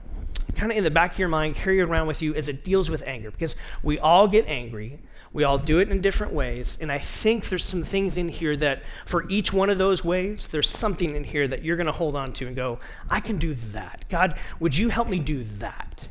kind 0.55 0.72
of 0.72 0.77
in 0.77 0.84
the 0.84 0.91
back 0.91 1.13
of 1.13 1.20
your 1.20 1.29
mind, 1.29 1.55
carry 1.55 1.81
around 1.81 2.08
with 2.08 2.22
you 2.22 2.34
as 2.36 2.50
it 2.50 2.63
deals 2.63 2.89
with 2.89 3.03
anger, 3.08 3.31
because 3.31 3.55
we 3.81 3.98
all 4.00 4.27
get 4.27 4.46
angry. 4.48 5.00
We 5.34 5.46
all 5.46 5.58
do 5.58 5.79
it 5.79 5.89
in 5.89 6.01
different 6.01 6.34
ways. 6.34 6.77
And 6.81 6.91
I 6.91 6.98
think 6.98 7.48
there's 7.48 7.63
some 7.63 7.84
things 7.84 8.17
in 8.17 8.27
here 8.27 8.58
that, 8.58 8.84
for 9.05 9.29
each 9.29 9.53
one 9.53 9.70
of 9.70 9.77
those 9.77 10.03
ways, 10.03 10.50
there's 10.50 10.70
something 10.70 11.15
in 11.15 11.24
here 11.24 11.48
that 11.48 11.63
you're 11.63 11.77
going 11.77 11.88
to 11.88 11.93
hold 11.93 12.17
on 12.17 12.34
to 12.34 12.48
and 12.48 12.55
go, 12.55 12.79
I 13.10 13.22
can 13.22 13.38
do 13.38 13.53
that. 13.72 14.03
God, 14.10 14.38
would 14.60 14.77
you 14.77 14.89
help 14.89 15.08
me 15.08 15.20
do 15.20 15.46
that? 15.60 16.10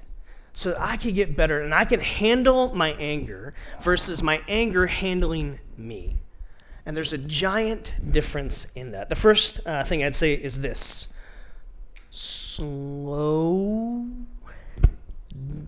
So 0.53 0.71
that 0.71 0.81
I 0.81 0.97
can 0.97 1.15
get 1.15 1.37
better 1.37 1.61
and 1.61 1.75
I 1.75 1.85
can 1.85 2.01
handle 2.01 2.75
my 2.75 2.91
anger 2.93 3.55
versus 3.81 4.23
my 4.23 4.43
anger 4.49 4.87
handling 4.87 5.61
me. 5.77 6.17
And 6.85 6.97
there's 6.97 7.13
a 7.13 7.19
giant 7.19 7.95
difference 8.11 8.73
in 8.73 8.93
that. 8.93 9.09
The 9.09 9.15
first 9.15 9.61
uh, 9.67 9.85
thing 9.85 10.03
I'd 10.03 10.15
say 10.15 10.35
is 10.35 10.61
this 10.61 11.13
slow 12.11 14.07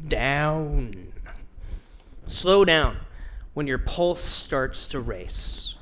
down. 0.08 1.12
Slow 2.26 2.64
down 2.64 2.96
when 3.54 3.66
your 3.66 3.78
pulse 3.78 4.22
starts 4.22 4.88
to 4.88 5.00
race. 5.00 5.74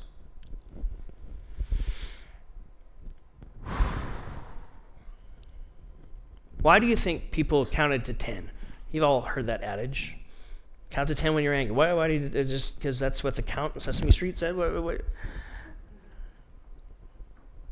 Why 6.61 6.79
do 6.79 6.87
you 6.87 6.97
think 6.97 7.31
people 7.31 7.65
counted 7.65 8.05
to 8.07 8.15
10? 8.15 8.51
You've 8.93 9.05
all 9.05 9.21
heard 9.21 9.47
that 9.47 9.63
adage. 9.63 10.17
Count 10.91 11.09
to 11.09 11.15
10 11.15 11.35
when 11.35 11.45
you're 11.45 11.55
angry. 11.55 11.75
Why, 11.75 11.93
why 11.93 12.09
do 12.09 12.15
you, 12.15 12.29
just 12.29 12.77
because 12.77 12.99
that's 12.99 13.23
what 13.23 13.37
the 13.37 13.43
count 13.43 13.75
in 13.75 13.81
Sesame 13.81 14.11
Street 14.11 14.37
said? 14.37 14.57
What, 14.57 14.83
what, 14.83 15.03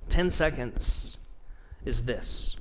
10 0.09 0.31
seconds 0.31 1.19
is 1.85 2.07
this 2.07 2.57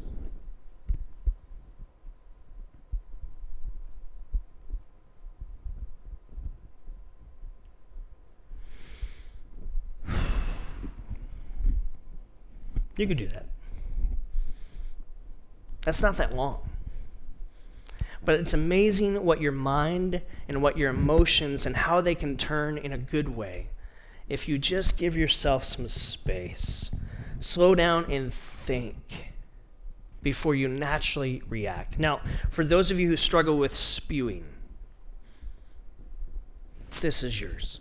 You 12.98 13.06
could 13.06 13.18
do 13.18 13.28
that. 13.28 13.46
That's 15.82 16.02
not 16.02 16.18
that 16.18 16.36
long. 16.36 16.68
But 18.28 18.42
it's 18.42 18.54
amazing 18.54 19.24
what 19.24 19.40
your 19.40 19.54
mind 19.54 20.22
and 20.50 20.62
what 20.62 20.78
your 20.78 20.90
emotions 20.90 21.66
and 21.66 21.78
how 21.78 22.02
they 22.02 22.14
can 22.14 22.36
turn 22.36 22.78
in 22.78 22.92
a 22.92 22.98
good 22.98 23.30
way 23.30 23.70
if 24.28 24.50
you 24.50 24.58
just 24.58 25.00
give 25.00 25.16
yourself 25.16 25.64
some 25.64 25.88
space. 25.88 26.94
Slow 27.40 27.74
down 27.74 28.04
and 28.12 28.34
think 28.34 29.32
before 30.22 30.56
you 30.56 30.68
naturally 30.68 31.42
react. 31.48 32.00
Now, 32.00 32.20
for 32.50 32.66
those 32.66 32.92
of 32.92 33.00
you 33.00 33.08
who 33.08 33.16
struggle 33.16 33.58
with 33.58 33.74
spewing, 33.74 34.44
this 37.00 37.24
is 37.24 37.40
yours. 37.40 37.80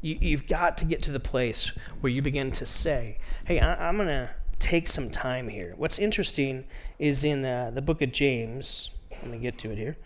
You, 0.00 0.34
have 0.34 0.46
got 0.46 0.78
to 0.78 0.86
get 0.86 1.02
to 1.02 1.12
the 1.12 1.20
place 1.20 1.72
where 2.00 2.10
you 2.10 2.22
begin 2.22 2.52
to 2.52 2.64
say, 2.64 3.18
hey, 3.44 3.60
I, 3.60 3.90
am 3.90 3.96
going 3.96 4.08
to 4.08 4.30
take 4.58 4.88
some 4.88 5.10
time 5.10 5.48
here. 5.48 5.74
What's 5.76 5.98
interesting 5.98 6.64
is 6.98 7.24
in 7.24 7.44
uh, 7.44 7.70
the 7.72 7.82
book 7.82 8.02
of 8.02 8.12
James, 8.12 8.90
let 9.10 9.30
me 9.30 9.38
get 9.38 9.58
to 9.58 9.70
it 9.70 9.78
here. 9.78 9.96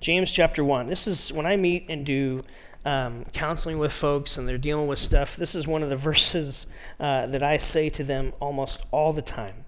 James 0.00 0.32
chapter 0.32 0.64
1. 0.64 0.88
This 0.88 1.06
is 1.06 1.32
when 1.32 1.46
I 1.46 1.56
meet 1.56 1.86
and 1.88 2.04
do 2.04 2.42
um, 2.84 3.24
counseling 3.32 3.78
with 3.78 3.92
folks 3.92 4.36
and 4.36 4.48
they're 4.48 4.58
dealing 4.58 4.86
with 4.86 4.98
stuff. 4.98 5.36
This 5.36 5.54
is 5.54 5.66
one 5.66 5.82
of 5.82 5.90
the 5.90 5.96
verses 5.96 6.66
uh, 6.98 7.26
that 7.26 7.42
I 7.42 7.56
say 7.56 7.90
to 7.90 8.04
them 8.04 8.32
almost 8.40 8.82
all 8.90 9.12
the 9.12 9.22
time. 9.22 9.64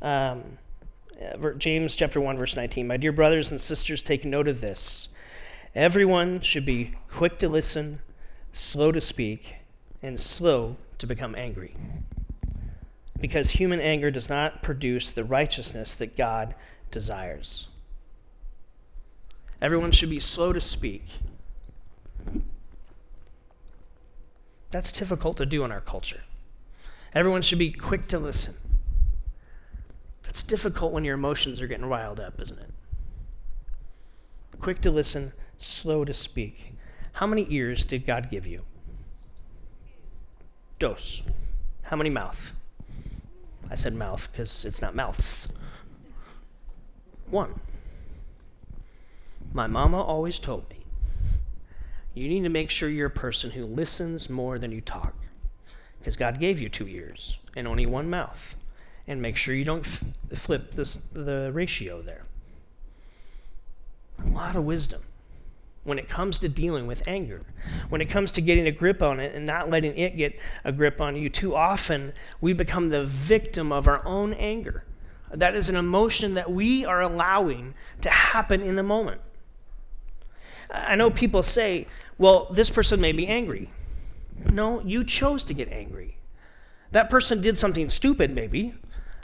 Um, 0.00 0.58
uh, 1.20 1.50
James 1.58 1.96
chapter 1.96 2.20
1, 2.20 2.36
verse 2.36 2.54
19. 2.56 2.86
My 2.86 2.96
dear 2.96 3.12
brothers 3.12 3.50
and 3.50 3.60
sisters, 3.60 4.02
take 4.02 4.24
note 4.24 4.48
of 4.48 4.60
this. 4.60 5.08
Everyone 5.74 6.40
should 6.40 6.64
be 6.64 6.92
quick 7.08 7.38
to 7.38 7.48
listen 7.48 8.00
slow 8.56 8.90
to 8.90 9.00
speak, 9.00 9.56
and 10.02 10.18
slow 10.18 10.76
to 10.96 11.06
become 11.06 11.34
angry. 11.36 11.76
Because 13.20 13.52
human 13.52 13.80
anger 13.80 14.10
does 14.10 14.28
not 14.28 14.62
produce 14.62 15.10
the 15.10 15.24
righteousness 15.24 15.94
that 15.94 16.16
God 16.16 16.54
desires. 16.90 17.68
Everyone 19.60 19.90
should 19.90 20.10
be 20.10 20.20
slow 20.20 20.52
to 20.52 20.60
speak. 20.60 21.04
That's 24.70 24.92
difficult 24.92 25.38
to 25.38 25.46
do 25.46 25.64
in 25.64 25.72
our 25.72 25.80
culture. 25.80 26.20
Everyone 27.14 27.40
should 27.40 27.58
be 27.58 27.72
quick 27.72 28.06
to 28.08 28.18
listen. 28.18 28.54
That's 30.22 30.42
difficult 30.42 30.92
when 30.92 31.04
your 31.04 31.14
emotions 31.14 31.62
are 31.62 31.66
getting 31.66 31.86
riled 31.86 32.20
up, 32.20 32.40
isn't 32.40 32.58
it? 32.58 32.70
Quick 34.60 34.80
to 34.82 34.90
listen, 34.90 35.32
slow 35.56 36.04
to 36.04 36.12
speak. 36.12 36.74
How 37.14 37.26
many 37.26 37.46
ears 37.48 37.84
did 37.86 38.04
God 38.04 38.28
give 38.30 38.46
you? 38.46 38.64
Dos. 40.78 41.22
How 41.84 41.96
many 41.96 42.10
mouth? 42.10 42.52
I 43.70 43.74
said 43.74 43.94
mouth 43.94 44.28
because 44.30 44.64
it's 44.64 44.80
not 44.80 44.94
mouths. 44.94 45.52
One. 47.28 47.60
My 49.52 49.66
mama 49.66 50.02
always 50.02 50.38
told 50.38 50.68
me 50.70 50.84
you 52.14 52.28
need 52.28 52.42
to 52.42 52.48
make 52.48 52.70
sure 52.70 52.88
you're 52.88 53.08
a 53.08 53.10
person 53.10 53.50
who 53.50 53.64
listens 53.64 54.30
more 54.30 54.58
than 54.58 54.72
you 54.72 54.80
talk 54.80 55.14
because 55.98 56.16
God 56.16 56.38
gave 56.38 56.60
you 56.60 56.68
two 56.68 56.88
ears 56.88 57.38
and 57.56 57.66
only 57.66 57.86
one 57.86 58.08
mouth. 58.08 58.56
And 59.08 59.22
make 59.22 59.36
sure 59.36 59.54
you 59.54 59.64
don't 59.64 59.86
f- 59.86 60.02
flip 60.34 60.72
this, 60.72 60.94
the 61.12 61.50
ratio 61.52 62.02
there. 62.02 62.24
A 64.24 64.28
lot 64.28 64.56
of 64.56 64.64
wisdom 64.64 65.02
when 65.86 65.98
it 65.98 66.08
comes 66.08 66.38
to 66.40 66.48
dealing 66.48 66.86
with 66.86 67.06
anger, 67.06 67.42
when 67.88 68.00
it 68.00 68.10
comes 68.10 68.32
to 68.32 68.40
getting 68.40 68.66
a 68.66 68.72
grip 68.72 69.00
on 69.00 69.20
it 69.20 69.34
and 69.34 69.46
not 69.46 69.70
letting 69.70 69.96
it 69.96 70.16
get 70.16 70.38
a 70.64 70.72
grip 70.72 71.00
on 71.00 71.14
you. 71.16 71.28
Too 71.28 71.54
often, 71.54 72.12
we 72.40 72.52
become 72.52 72.90
the 72.90 73.04
victim 73.04 73.70
of 73.70 73.86
our 73.86 74.04
own 74.04 74.34
anger. 74.34 74.84
That 75.30 75.54
is 75.54 75.68
an 75.68 75.76
emotion 75.76 76.34
that 76.34 76.50
we 76.50 76.84
are 76.84 77.00
allowing 77.00 77.74
to 78.02 78.10
happen 78.10 78.60
in 78.60 78.76
the 78.76 78.82
moment. 78.82 79.20
I 80.70 80.96
know 80.96 81.10
people 81.10 81.42
say, 81.42 81.86
well, 82.18 82.48
this 82.50 82.68
person 82.70 83.00
made 83.00 83.14
me 83.14 83.26
angry. 83.26 83.70
No, 84.50 84.80
you 84.82 85.04
chose 85.04 85.44
to 85.44 85.54
get 85.54 85.70
angry. 85.70 86.18
That 86.90 87.08
person 87.08 87.40
did 87.40 87.56
something 87.56 87.88
stupid, 87.88 88.34
maybe. 88.34 88.74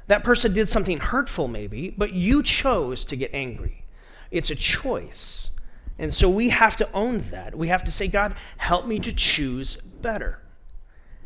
That 0.07 0.25
person 0.25 0.53
did 0.53 0.69
something 0.69 0.99
hurtful, 0.99 1.49
maybe, 1.49 1.91
but 1.91 2.13
you 2.13 2.43
chose 2.43 3.05
to 3.07 3.17
get 3.17 3.33
angry. 3.33 3.85
It's 4.31 4.51
a 4.51 4.55
choice. 4.55 5.51
And 5.99 6.13
so 6.13 6.29
we 6.29 6.49
have 6.49 6.77
to 6.77 6.91
own 6.93 7.21
that. 7.31 7.57
We 7.57 7.69
have 7.69 7.85
to 7.85 7.93
say, 7.93 8.09
God, 8.09 8.35
help 8.57 8.87
me 8.87 8.99
to 9.01 9.13
choose 9.13 9.77
better. 9.77 10.39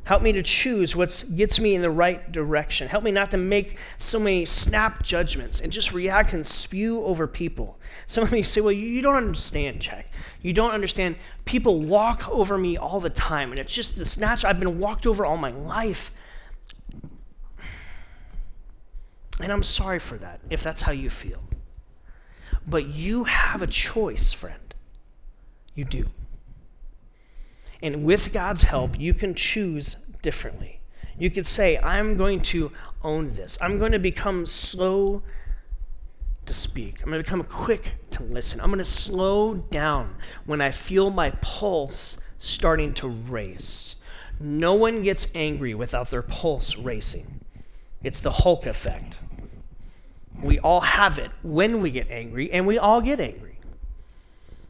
Help 0.05 0.22
me 0.22 0.31
to 0.31 0.42
choose 0.42 0.94
what 0.94 1.24
gets 1.35 1.59
me 1.59 1.74
in 1.74 1.83
the 1.83 1.90
right 1.90 2.31
direction. 2.31 2.87
Help 2.87 3.02
me 3.02 3.11
not 3.11 3.33
to 3.33 3.37
make 3.37 3.76
so 3.96 4.20
many 4.20 4.44
snap 4.44 5.02
judgments 5.02 5.61
and 5.61 5.72
just 5.72 5.92
react 5.92 6.33
and 6.33 6.46
spew 6.46 7.02
over 7.02 7.26
people. 7.26 7.81
Some 8.07 8.22
of 8.22 8.33
you 8.33 8.44
say, 8.44 8.61
well, 8.61 8.70
you 8.70 9.02
don't 9.02 9.16
understand, 9.16 9.81
Jack. 9.81 10.09
You 10.42 10.52
don't 10.52 10.70
understand. 10.70 11.16
People 11.44 11.81
walk 11.81 12.29
over 12.29 12.57
me 12.57 12.76
all 12.76 13.00
the 13.00 13.11
time, 13.11 13.50
and 13.50 13.59
it's 13.59 13.74
just 13.74 13.98
this 13.98 14.16
natural. 14.16 14.48
I've 14.50 14.61
been 14.61 14.79
walked 14.79 15.09
over 15.09 15.26
all 15.26 15.37
my 15.37 15.50
life. 15.50 16.12
And 19.40 19.50
I'm 19.50 19.64
sorry 19.64 19.98
for 19.98 20.16
that, 20.18 20.38
if 20.50 20.62
that's 20.62 20.83
how 20.83 20.92
you 20.92 21.11
feel. 21.11 21.42
But 22.66 22.87
you 22.87 23.24
have 23.24 23.62
a 23.62 23.66
choice, 23.66 24.33
friend. 24.33 24.74
You 25.74 25.85
do. 25.85 26.07
And 27.83 28.05
with 28.05 28.33
God's 28.33 28.62
help, 28.62 28.98
you 28.98 29.14
can 29.14 29.35
choose 29.35 29.94
differently. 30.22 30.81
You 31.18 31.31
could 31.31 31.46
say, 31.46 31.79
I'm 31.79 32.16
going 32.16 32.40
to 32.40 32.72
own 33.02 33.35
this. 33.35 33.57
I'm 33.61 33.79
going 33.79 33.92
to 33.92 33.98
become 33.98 34.46
slow 34.46 35.22
to 36.44 36.55
speak. 36.55 37.00
I'm 37.00 37.11
going 37.11 37.22
to 37.22 37.24
become 37.24 37.44
quick 37.44 37.94
to 38.11 38.22
listen. 38.22 38.61
I'm 38.61 38.68
going 38.68 38.79
to 38.79 38.85
slow 38.85 39.55
down 39.55 40.16
when 40.44 40.61
I 40.61 40.70
feel 40.70 41.11
my 41.11 41.31
pulse 41.42 42.18
starting 42.38 42.92
to 42.94 43.09
race. 43.09 43.96
No 44.38 44.74
one 44.74 45.02
gets 45.02 45.35
angry 45.35 45.74
without 45.74 46.11
their 46.11 46.22
pulse 46.22 46.76
racing. 46.76 47.40
It's 48.02 48.20
the 48.20 48.31
Hulk 48.31 48.66
effect. 48.66 49.20
We 50.42 50.59
all 50.59 50.81
have 50.83 51.18
it 51.18 51.31
when 51.42 51.81
we 51.81 51.90
get 51.90 52.11
angry, 52.11 52.51
and 52.53 52.66
we 52.66 52.79
all 52.79 53.01
get 53.01 53.20
angry. 53.20 53.59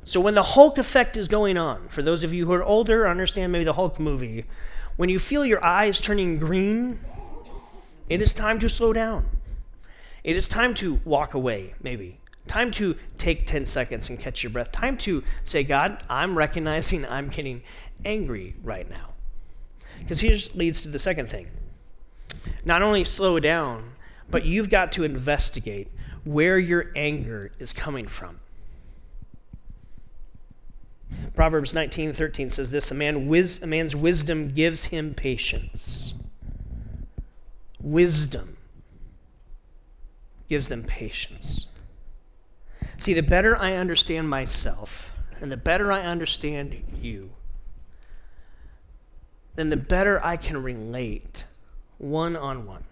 So 0.05 0.21
when 0.21 0.35
the 0.35 0.43
Hulk 0.43 0.79
effect 0.79 1.17
is 1.17 1.27
going 1.27 1.59
on, 1.59 1.89
for 1.89 2.01
those 2.01 2.23
of 2.23 2.33
you 2.33 2.47
who 2.47 2.53
are 2.53 2.63
older, 2.63 3.09
understand 3.09 3.51
maybe 3.51 3.65
the 3.65 3.73
Hulk 3.73 3.99
movie, 3.99 4.45
when 4.95 5.09
you 5.09 5.19
feel 5.19 5.45
your 5.45 5.65
eyes 5.65 6.01
turning 6.01 6.39
green, 6.39 7.01
it 8.09 8.23
is 8.23 8.33
time 8.33 8.59
to 8.61 8.69
slow 8.69 8.93
down. 8.93 9.27
It 10.23 10.37
is 10.37 10.49
time 10.49 10.75
to 10.75 11.01
walk 11.05 11.35
away, 11.35 11.75
maybe. 11.83 12.19
Time 12.47 12.71
to 12.73 12.97
take 13.19 13.47
10 13.47 13.67
seconds 13.67 14.09
and 14.09 14.19
catch 14.19 14.45
your 14.45 14.51
breath. 14.51 14.71
Time 14.71 14.97
to 14.99 15.25
say, 15.43 15.65
God, 15.65 16.01
I'm 16.09 16.39
recognizing 16.39 17.05
I'm 17.05 17.29
getting 17.29 17.63
angry 18.05 18.55
right 18.63 18.89
now. 18.89 19.15
Because 19.99 20.21
here 20.21 20.37
leads 20.55 20.81
to 20.83 20.89
the 20.89 20.99
second 21.01 21.29
thing. 21.29 21.49
Not 22.65 22.83
only 22.83 23.03
slow 23.03 23.41
down, 23.41 23.96
but 24.31 24.45
you've 24.45 24.71
got 24.71 24.93
to 24.93 25.05
investigate 25.05 25.89
where 26.25 26.59
your 26.59 26.91
anger 26.97 27.53
is 27.59 27.73
coming 27.73 28.07
from. 28.07 28.41
Proverbs 31.35 31.73
19:13 31.73 32.51
says 32.51 32.71
this, 32.71 32.91
a, 32.91 32.95
man 32.95 33.33
a 33.33 33.67
man's 33.67 33.95
wisdom 33.95 34.49
gives 34.49 34.87
him 34.87 35.15
patience. 35.15 36.15
Wisdom 37.81 38.57
gives 40.49 40.69
them 40.69 40.83
patience. 40.83 41.67
See, 42.97 43.13
the 43.13 43.23
better 43.23 43.57
I 43.61 43.75
understand 43.75 44.31
myself 44.31 45.13
and 45.41 45.53
the 45.53 45.57
better 45.57 45.93
I 45.93 46.01
understand 46.01 46.83
you, 47.01 47.33
then 49.55 49.71
the 49.71 49.77
better 49.77 50.25
I 50.25 50.37
can 50.37 50.63
relate 50.63 51.45
one 51.99 52.37
on 52.37 52.67
one. 52.67 52.85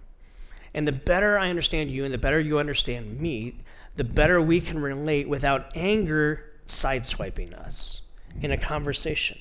And 0.75 0.89
the 0.89 0.93
better 0.93 1.39
I 1.39 1.51
understand 1.51 1.91
you 1.91 2.05
and 2.05 2.13
the 2.13 2.19
better 2.19 2.41
you 2.41 2.59
understand 2.59 3.21
me, 3.21 3.59
the 3.97 4.05
better 4.05 4.43
we 4.43 4.61
can 4.61 4.81
relate 4.81 5.29
without 5.29 5.75
anger 5.77 6.51
sideswiping 6.67 7.55
us 7.55 8.03
in 8.41 8.51
a 8.51 8.57
conversation. 8.57 9.39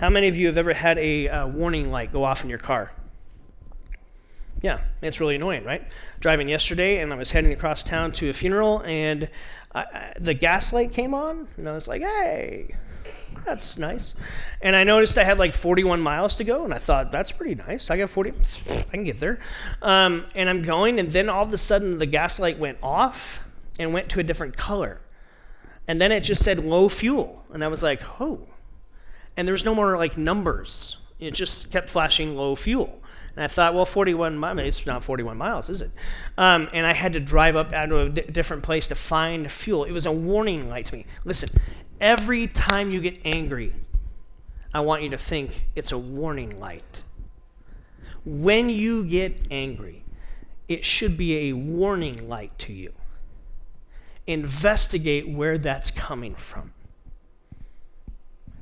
How 0.00 0.10
many 0.10 0.28
of 0.28 0.36
you 0.36 0.48
have 0.48 0.58
ever 0.58 0.74
had 0.74 0.98
a 0.98 1.28
uh, 1.28 1.46
warning 1.46 1.90
light 1.90 2.12
go 2.12 2.24
off 2.24 2.42
in 2.42 2.50
your 2.50 2.58
car? 2.58 2.92
Yeah, 4.60 4.80
it's 5.02 5.20
really 5.20 5.36
annoying, 5.36 5.64
right? 5.64 5.86
Driving 6.20 6.48
yesterday, 6.48 6.98
and 6.98 7.12
I 7.12 7.16
was 7.16 7.30
heading 7.30 7.52
across 7.52 7.84
town 7.84 8.12
to 8.12 8.30
a 8.30 8.32
funeral, 8.32 8.82
and 8.84 9.28
I, 9.74 9.80
I, 9.80 10.12
the 10.18 10.34
gas 10.34 10.72
light 10.72 10.92
came 10.92 11.14
on, 11.14 11.48
and 11.56 11.68
I 11.68 11.74
was 11.74 11.86
like, 11.86 12.02
hey, 12.02 12.74
that's 13.44 13.78
nice. 13.78 14.14
And 14.60 14.74
I 14.74 14.84
noticed 14.84 15.18
I 15.18 15.24
had 15.24 15.38
like 15.38 15.54
41 15.54 16.00
miles 16.00 16.36
to 16.36 16.44
go, 16.44 16.64
and 16.64 16.72
I 16.72 16.78
thought, 16.78 17.12
that's 17.12 17.32
pretty 17.32 17.54
nice. 17.54 17.90
I 17.90 17.96
got 17.96 18.10
40, 18.10 18.32
I 18.70 18.82
can 18.82 19.04
get 19.04 19.20
there. 19.20 19.38
Um, 19.82 20.26
and 20.34 20.48
I'm 20.48 20.62
going, 20.62 20.98
and 20.98 21.12
then 21.12 21.28
all 21.28 21.44
of 21.44 21.52
a 21.52 21.58
sudden 21.58 21.98
the 21.98 22.06
gas 22.06 22.38
light 22.38 22.58
went 22.58 22.78
off 22.82 23.42
and 23.78 23.92
went 23.92 24.08
to 24.10 24.20
a 24.20 24.22
different 24.22 24.56
color. 24.56 25.00
And 25.86 26.00
then 26.00 26.12
it 26.12 26.20
just 26.20 26.42
said 26.42 26.64
low 26.64 26.88
fuel. 26.88 27.44
And 27.52 27.62
I 27.62 27.68
was 27.68 27.82
like, 27.82 28.02
oh. 28.20 28.40
And 29.36 29.46
there 29.46 29.52
was 29.52 29.64
no 29.64 29.74
more 29.74 29.96
like 29.98 30.16
numbers. 30.16 30.96
It 31.18 31.34
just 31.34 31.70
kept 31.70 31.90
flashing 31.90 32.36
low 32.36 32.54
fuel. 32.54 33.00
And 33.36 33.42
I 33.42 33.48
thought, 33.48 33.74
well, 33.74 33.84
41 33.84 34.36
miles, 34.38 34.60
it's 34.60 34.86
not 34.86 35.02
41 35.02 35.36
miles, 35.36 35.68
is 35.68 35.82
it? 35.82 35.90
Um, 36.38 36.68
and 36.72 36.86
I 36.86 36.92
had 36.92 37.14
to 37.14 37.20
drive 37.20 37.56
up 37.56 37.72
out 37.72 37.86
to 37.86 38.00
a 38.00 38.08
d- 38.08 38.22
different 38.22 38.62
place 38.62 38.86
to 38.88 38.94
find 38.94 39.50
fuel. 39.50 39.84
It 39.84 39.92
was 39.92 40.06
a 40.06 40.12
warning 40.12 40.68
light 40.68 40.86
to 40.86 40.94
me. 40.94 41.06
Listen, 41.24 41.50
Every 42.00 42.46
time 42.46 42.90
you 42.90 43.00
get 43.00 43.18
angry, 43.24 43.72
I 44.72 44.80
want 44.80 45.02
you 45.02 45.10
to 45.10 45.18
think 45.18 45.66
it's 45.76 45.92
a 45.92 45.98
warning 45.98 46.58
light. 46.58 47.04
When 48.24 48.68
you 48.68 49.04
get 49.04 49.46
angry, 49.50 50.04
it 50.68 50.84
should 50.84 51.16
be 51.16 51.50
a 51.50 51.52
warning 51.52 52.28
light 52.28 52.58
to 52.60 52.72
you. 52.72 52.92
Investigate 54.26 55.28
where 55.28 55.58
that's 55.58 55.90
coming 55.90 56.34
from. 56.34 56.72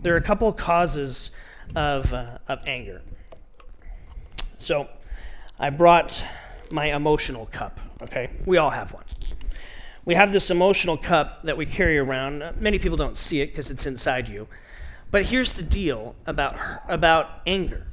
There 0.02 0.12
are 0.12 0.18
a 0.18 0.22
couple 0.22 0.48
of 0.48 0.56
causes 0.56 1.30
of, 1.76 2.12
uh, 2.12 2.38
of 2.48 2.60
anger. 2.66 3.02
So, 4.58 4.88
I 5.58 5.70
brought 5.70 6.24
my 6.70 6.86
emotional 6.86 7.46
cup, 7.46 7.78
okay? 8.02 8.30
We 8.44 8.58
all 8.58 8.70
have 8.70 8.92
one 8.92 9.04
we 10.04 10.14
have 10.14 10.32
this 10.32 10.50
emotional 10.50 10.96
cup 10.96 11.42
that 11.44 11.56
we 11.56 11.66
carry 11.66 11.98
around. 11.98 12.42
Uh, 12.42 12.52
many 12.58 12.78
people 12.78 12.96
don't 12.96 13.16
see 13.16 13.40
it 13.40 13.48
because 13.48 13.70
it's 13.70 13.86
inside 13.86 14.28
you. 14.28 14.48
But 15.10 15.26
here's 15.26 15.52
the 15.52 15.62
deal 15.62 16.16
about, 16.26 16.56
about 16.88 17.40
anger 17.46 17.86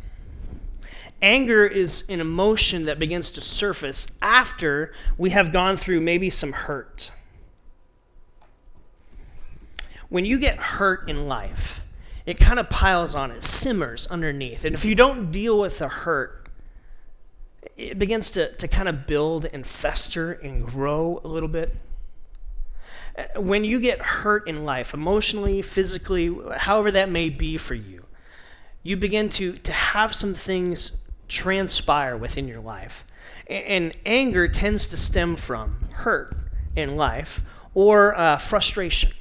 anger 1.21 1.67
is 1.67 2.05
an 2.07 2.21
emotion 2.21 2.85
that 2.85 2.97
begins 2.97 3.29
to 3.29 3.41
surface 3.41 4.07
after 4.21 4.93
we 5.17 5.31
have 5.31 5.51
gone 5.51 5.75
through 5.75 5.99
maybe 5.99 6.29
some 6.29 6.53
hurt. 6.53 7.11
When 10.07 10.23
you 10.23 10.39
get 10.39 10.57
hurt 10.57 11.09
in 11.09 11.27
life, 11.27 11.81
it 12.25 12.39
kind 12.39 12.57
of 12.57 12.69
piles 12.69 13.15
on, 13.15 13.31
it 13.31 13.43
simmers 13.43 14.07
underneath. 14.07 14.63
And 14.63 14.73
if 14.73 14.85
you 14.85 14.95
don't 14.95 15.29
deal 15.29 15.59
with 15.59 15.79
the 15.79 15.89
hurt, 15.89 16.47
it 17.75 17.99
begins 17.99 18.31
to, 18.31 18.53
to 18.53 18.67
kind 18.67 18.87
of 18.87 19.05
build 19.05 19.45
and 19.51 19.67
fester 19.67 20.31
and 20.31 20.65
grow 20.65 21.19
a 21.25 21.27
little 21.27 21.49
bit 21.49 21.75
when 23.35 23.63
you 23.63 23.79
get 23.79 23.99
hurt 24.01 24.47
in 24.47 24.65
life, 24.65 24.93
emotionally, 24.93 25.61
physically, 25.61 26.35
however 26.57 26.91
that 26.91 27.09
may 27.09 27.29
be 27.29 27.57
for 27.57 27.75
you, 27.75 28.05
you 28.83 28.97
begin 28.97 29.29
to, 29.29 29.53
to 29.53 29.71
have 29.71 30.13
some 30.13 30.33
things 30.33 30.91
transpire 31.27 32.17
within 32.17 32.47
your 32.47 32.61
life. 32.61 33.05
And, 33.47 33.93
anger 34.05 34.47
tends 34.47 34.87
to 34.89 34.97
stem 34.97 35.35
from 35.35 35.89
hurt 35.93 36.35
in 36.75 36.95
life 36.95 37.41
or 37.73 38.15
uh, 38.17 38.37
frustration. 38.37 39.11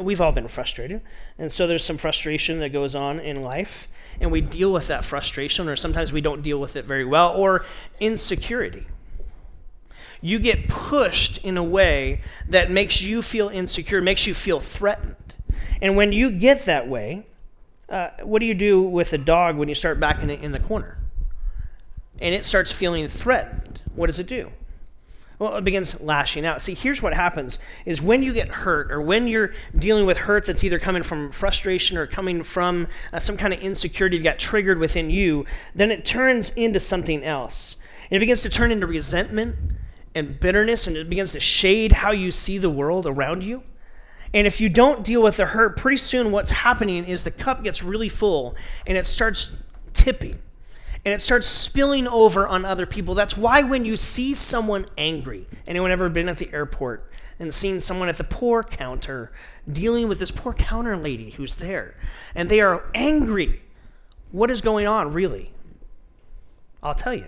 We've 0.00 0.20
all 0.20 0.32
been 0.32 0.48
frustrated. 0.48 1.02
And 1.38 1.52
so 1.52 1.66
there's 1.66 1.84
some 1.84 1.98
frustration 1.98 2.58
that 2.60 2.70
goes 2.70 2.94
on 2.94 3.20
in 3.20 3.42
life, 3.42 3.88
and 4.20 4.32
we 4.32 4.40
deal 4.40 4.72
with 4.72 4.86
that 4.88 5.04
frustration, 5.04 5.68
or 5.68 5.76
sometimes 5.76 6.12
we 6.12 6.20
don't 6.20 6.42
deal 6.42 6.58
with 6.58 6.76
it 6.76 6.84
very 6.84 7.04
well, 7.04 7.32
or 7.36 7.64
insecurity 8.00 8.86
you 10.24 10.38
get 10.38 10.68
pushed 10.68 11.44
in 11.44 11.58
a 11.58 11.62
way 11.62 12.22
that 12.48 12.70
makes 12.70 13.02
you 13.02 13.20
feel 13.20 13.50
insecure, 13.50 14.00
makes 14.00 14.26
you 14.26 14.32
feel 14.32 14.58
threatened. 14.58 15.34
And 15.82 15.96
when 15.96 16.12
you 16.12 16.30
get 16.30 16.64
that 16.64 16.88
way, 16.88 17.26
uh, 17.90 18.08
what 18.22 18.38
do 18.38 18.46
you 18.46 18.54
do 18.54 18.80
with 18.80 19.12
a 19.12 19.18
dog 19.18 19.56
when 19.56 19.68
you 19.68 19.74
start 19.74 20.00
backing 20.00 20.30
it 20.30 20.42
in 20.42 20.52
the 20.52 20.58
corner? 20.58 20.96
And 22.20 22.34
it 22.34 22.46
starts 22.46 22.72
feeling 22.72 23.06
threatened. 23.06 23.82
What 23.94 24.06
does 24.06 24.18
it 24.18 24.26
do? 24.26 24.50
Well, 25.38 25.56
it 25.56 25.64
begins 25.64 26.00
lashing 26.00 26.46
out. 26.46 26.62
See, 26.62 26.72
here's 26.72 27.02
what 27.02 27.12
happens 27.12 27.58
is 27.84 28.00
when 28.00 28.22
you 28.22 28.32
get 28.32 28.48
hurt 28.48 28.90
or 28.90 29.02
when 29.02 29.26
you're 29.26 29.52
dealing 29.78 30.06
with 30.06 30.16
hurt 30.16 30.46
that's 30.46 30.64
either 30.64 30.78
coming 30.78 31.02
from 31.02 31.32
frustration 31.32 31.98
or 31.98 32.06
coming 32.06 32.42
from 32.42 32.88
uh, 33.12 33.18
some 33.18 33.36
kind 33.36 33.52
of 33.52 33.60
insecurity 33.60 34.16
that 34.16 34.24
got 34.24 34.38
triggered 34.38 34.78
within 34.78 35.10
you, 35.10 35.44
then 35.74 35.90
it 35.90 36.02
turns 36.02 36.48
into 36.50 36.80
something 36.80 37.22
else. 37.22 37.76
And 38.04 38.16
it 38.16 38.20
begins 38.20 38.40
to 38.40 38.48
turn 38.48 38.72
into 38.72 38.86
resentment 38.86 39.56
and 40.14 40.38
bitterness 40.38 40.86
and 40.86 40.96
it 40.96 41.08
begins 41.08 41.32
to 41.32 41.40
shade 41.40 41.92
how 41.92 42.12
you 42.12 42.30
see 42.30 42.58
the 42.58 42.70
world 42.70 43.06
around 43.06 43.42
you. 43.42 43.62
And 44.32 44.46
if 44.46 44.60
you 44.60 44.68
don't 44.68 45.04
deal 45.04 45.22
with 45.22 45.36
the 45.36 45.46
hurt, 45.46 45.76
pretty 45.76 45.96
soon 45.96 46.32
what's 46.32 46.50
happening 46.50 47.04
is 47.04 47.24
the 47.24 47.30
cup 47.30 47.62
gets 47.62 47.82
really 47.82 48.08
full 48.08 48.56
and 48.86 48.98
it 48.98 49.06
starts 49.06 49.62
tipping 49.92 50.38
and 51.04 51.12
it 51.12 51.20
starts 51.20 51.46
spilling 51.46 52.08
over 52.08 52.46
on 52.46 52.64
other 52.64 52.86
people. 52.86 53.14
That's 53.14 53.36
why 53.36 53.62
when 53.62 53.84
you 53.84 53.96
see 53.96 54.34
someone 54.34 54.86
angry, 54.96 55.46
anyone 55.66 55.90
ever 55.90 56.08
been 56.08 56.28
at 56.28 56.38
the 56.38 56.52
airport 56.52 57.10
and 57.38 57.52
seen 57.52 57.80
someone 57.80 58.08
at 58.08 58.16
the 58.16 58.24
poor 58.24 58.62
counter 58.62 59.32
dealing 59.70 60.08
with 60.08 60.18
this 60.18 60.30
poor 60.30 60.52
counter 60.52 60.96
lady 60.96 61.30
who's 61.30 61.56
there, 61.56 61.94
and 62.34 62.48
they 62.48 62.60
are 62.60 62.84
angry? 62.94 63.62
What 64.30 64.50
is 64.50 64.60
going 64.60 64.86
on, 64.86 65.12
really? 65.12 65.52
I'll 66.82 66.94
tell 66.94 67.14
you. 67.14 67.26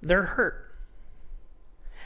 They're 0.00 0.22
hurt. 0.22 0.63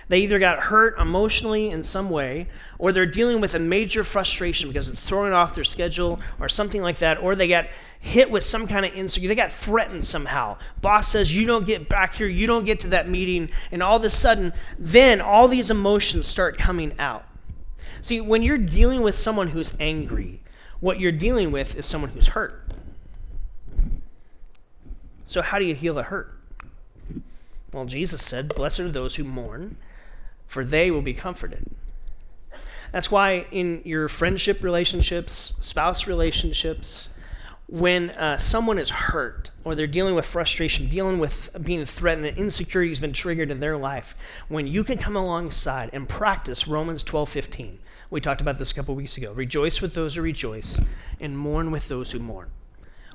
They 0.08 0.20
either 0.20 0.38
got 0.38 0.58
hurt 0.64 0.98
emotionally 0.98 1.70
in 1.70 1.82
some 1.82 2.08
way, 2.08 2.48
or 2.78 2.92
they're 2.92 3.06
dealing 3.06 3.40
with 3.40 3.54
a 3.54 3.58
major 3.58 4.02
frustration 4.02 4.68
because 4.70 4.88
it's 4.88 5.02
throwing 5.02 5.34
off 5.34 5.54
their 5.54 5.64
schedule 5.64 6.18
or 6.40 6.48
something 6.48 6.80
like 6.80 6.98
that, 6.98 7.22
or 7.22 7.34
they 7.34 7.46
got 7.46 7.66
hit 8.00 8.30
with 8.30 8.42
some 8.42 8.66
kind 8.66 8.86
of 8.86 8.94
insecurity. 8.94 9.28
They 9.28 9.42
got 9.42 9.52
threatened 9.52 10.06
somehow. 10.06 10.56
Boss 10.80 11.08
says, 11.08 11.36
You 11.36 11.46
don't 11.46 11.66
get 11.66 11.90
back 11.90 12.14
here, 12.14 12.26
you 12.26 12.46
don't 12.46 12.64
get 12.64 12.80
to 12.80 12.88
that 12.88 13.08
meeting, 13.08 13.50
and 13.70 13.82
all 13.82 13.98
of 13.98 14.04
a 14.04 14.10
sudden, 14.10 14.54
then 14.78 15.20
all 15.20 15.46
these 15.46 15.70
emotions 15.70 16.26
start 16.26 16.56
coming 16.56 16.94
out. 16.98 17.26
See, 18.00 18.20
when 18.20 18.42
you're 18.42 18.58
dealing 18.58 19.02
with 19.02 19.14
someone 19.14 19.48
who's 19.48 19.74
angry, 19.78 20.40
what 20.80 21.00
you're 21.00 21.12
dealing 21.12 21.50
with 21.50 21.76
is 21.76 21.84
someone 21.84 22.10
who's 22.12 22.28
hurt. 22.28 22.64
So, 25.26 25.42
how 25.42 25.58
do 25.58 25.66
you 25.66 25.74
heal 25.74 25.98
a 25.98 26.02
hurt? 26.04 26.32
Well, 27.72 27.84
Jesus 27.84 28.22
said, 28.22 28.54
Blessed 28.54 28.80
are 28.80 28.90
those 28.90 29.16
who 29.16 29.24
mourn, 29.24 29.76
for 30.48 30.64
they 30.64 30.90
will 30.90 31.02
be 31.02 31.14
comforted. 31.14 31.64
That's 32.90 33.10
why 33.10 33.46
in 33.50 33.82
your 33.84 34.08
friendship 34.08 34.62
relationships, 34.62 35.54
spouse 35.60 36.06
relationships, 36.06 37.10
when 37.66 38.10
uh, 38.10 38.38
someone 38.38 38.78
is 38.78 38.88
hurt 38.88 39.50
or 39.62 39.74
they're 39.74 39.86
dealing 39.86 40.14
with 40.14 40.24
frustration, 40.24 40.88
dealing 40.88 41.18
with 41.18 41.50
being 41.62 41.84
threatened, 41.84 42.26
and 42.26 42.38
insecurity 42.38 42.90
has 42.90 42.98
been 42.98 43.12
triggered 43.12 43.50
in 43.50 43.60
their 43.60 43.76
life, 43.76 44.14
when 44.48 44.66
you 44.66 44.82
can 44.82 44.96
come 44.96 45.14
alongside 45.14 45.90
and 45.92 46.08
practice 46.08 46.66
Romans 46.66 47.02
12 47.02 47.28
15. 47.28 47.78
We 48.10 48.22
talked 48.22 48.40
about 48.40 48.56
this 48.56 48.72
a 48.72 48.74
couple 48.74 48.94
weeks 48.94 49.18
ago. 49.18 49.34
Rejoice 49.34 49.82
with 49.82 49.92
those 49.92 50.14
who 50.14 50.22
rejoice 50.22 50.80
and 51.20 51.36
mourn 51.36 51.70
with 51.70 51.88
those 51.88 52.12
who 52.12 52.18
mourn. 52.18 52.50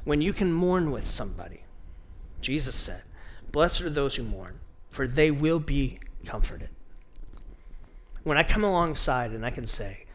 When 0.03 0.21
you 0.21 0.33
can 0.33 0.53
mourn 0.53 0.91
with 0.91 1.07
somebody, 1.07 1.63
Jesus 2.41 2.75
said, 2.75 3.01
Blessed 3.51 3.81
are 3.81 3.89
those 3.89 4.17
who 4.17 4.23
mourn, 4.23 4.59
for 4.91 5.07
they 5.07 5.31
will 5.31 5.59
be 5.59 5.97
comforted 6.25 6.69
when 8.23 8.37
I 8.37 8.43
come 8.43 8.63
alongside 8.63 9.31
and 9.31 9.45
I 9.45 9.49
can 9.49 9.65
say, 9.65 10.05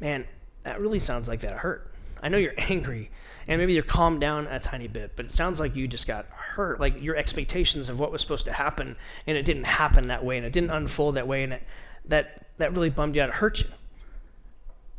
man, 0.00 0.26
that 0.62 0.80
really 0.80 0.98
sounds 0.98 1.28
like 1.28 1.40
that 1.40 1.52
hurt. 1.52 1.90
I 2.22 2.28
know 2.28 2.38
you're 2.38 2.54
angry 2.58 3.10
and 3.46 3.60
maybe 3.60 3.72
you're 3.72 3.82
calmed 3.82 4.20
down 4.20 4.46
a 4.46 4.60
tiny 4.60 4.88
bit, 4.88 5.12
but 5.16 5.26
it 5.26 5.32
sounds 5.32 5.58
like 5.58 5.74
you 5.74 5.88
just 5.88 6.06
got 6.06 6.26
hurt. 6.26 6.80
Like 6.80 7.02
your 7.02 7.16
expectations 7.16 7.88
of 7.88 7.98
what 7.98 8.12
was 8.12 8.20
supposed 8.20 8.44
to 8.46 8.52
happen 8.52 8.96
and 9.26 9.36
it 9.36 9.44
didn't 9.44 9.64
happen 9.64 10.08
that 10.08 10.24
way 10.24 10.36
and 10.36 10.46
it 10.46 10.52
didn't 10.52 10.70
unfold 10.70 11.16
that 11.16 11.26
way 11.26 11.42
and 11.42 11.54
it, 11.54 11.62
that, 12.06 12.46
that 12.58 12.72
really 12.72 12.90
bummed 12.90 13.16
you 13.16 13.22
out. 13.22 13.30
It 13.30 13.36
hurt 13.36 13.60
you. 13.60 13.68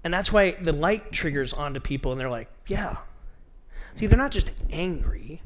And 0.03 0.13
that's 0.13 0.31
why 0.31 0.51
the 0.51 0.71
light 0.71 1.11
triggers 1.11 1.53
onto 1.53 1.79
people 1.79 2.11
and 2.11 2.19
they're 2.19 2.29
like, 2.29 2.49
yeah. 2.67 2.97
See, 3.95 4.07
they're 4.07 4.17
not 4.17 4.31
just 4.31 4.51
angry, 4.71 5.41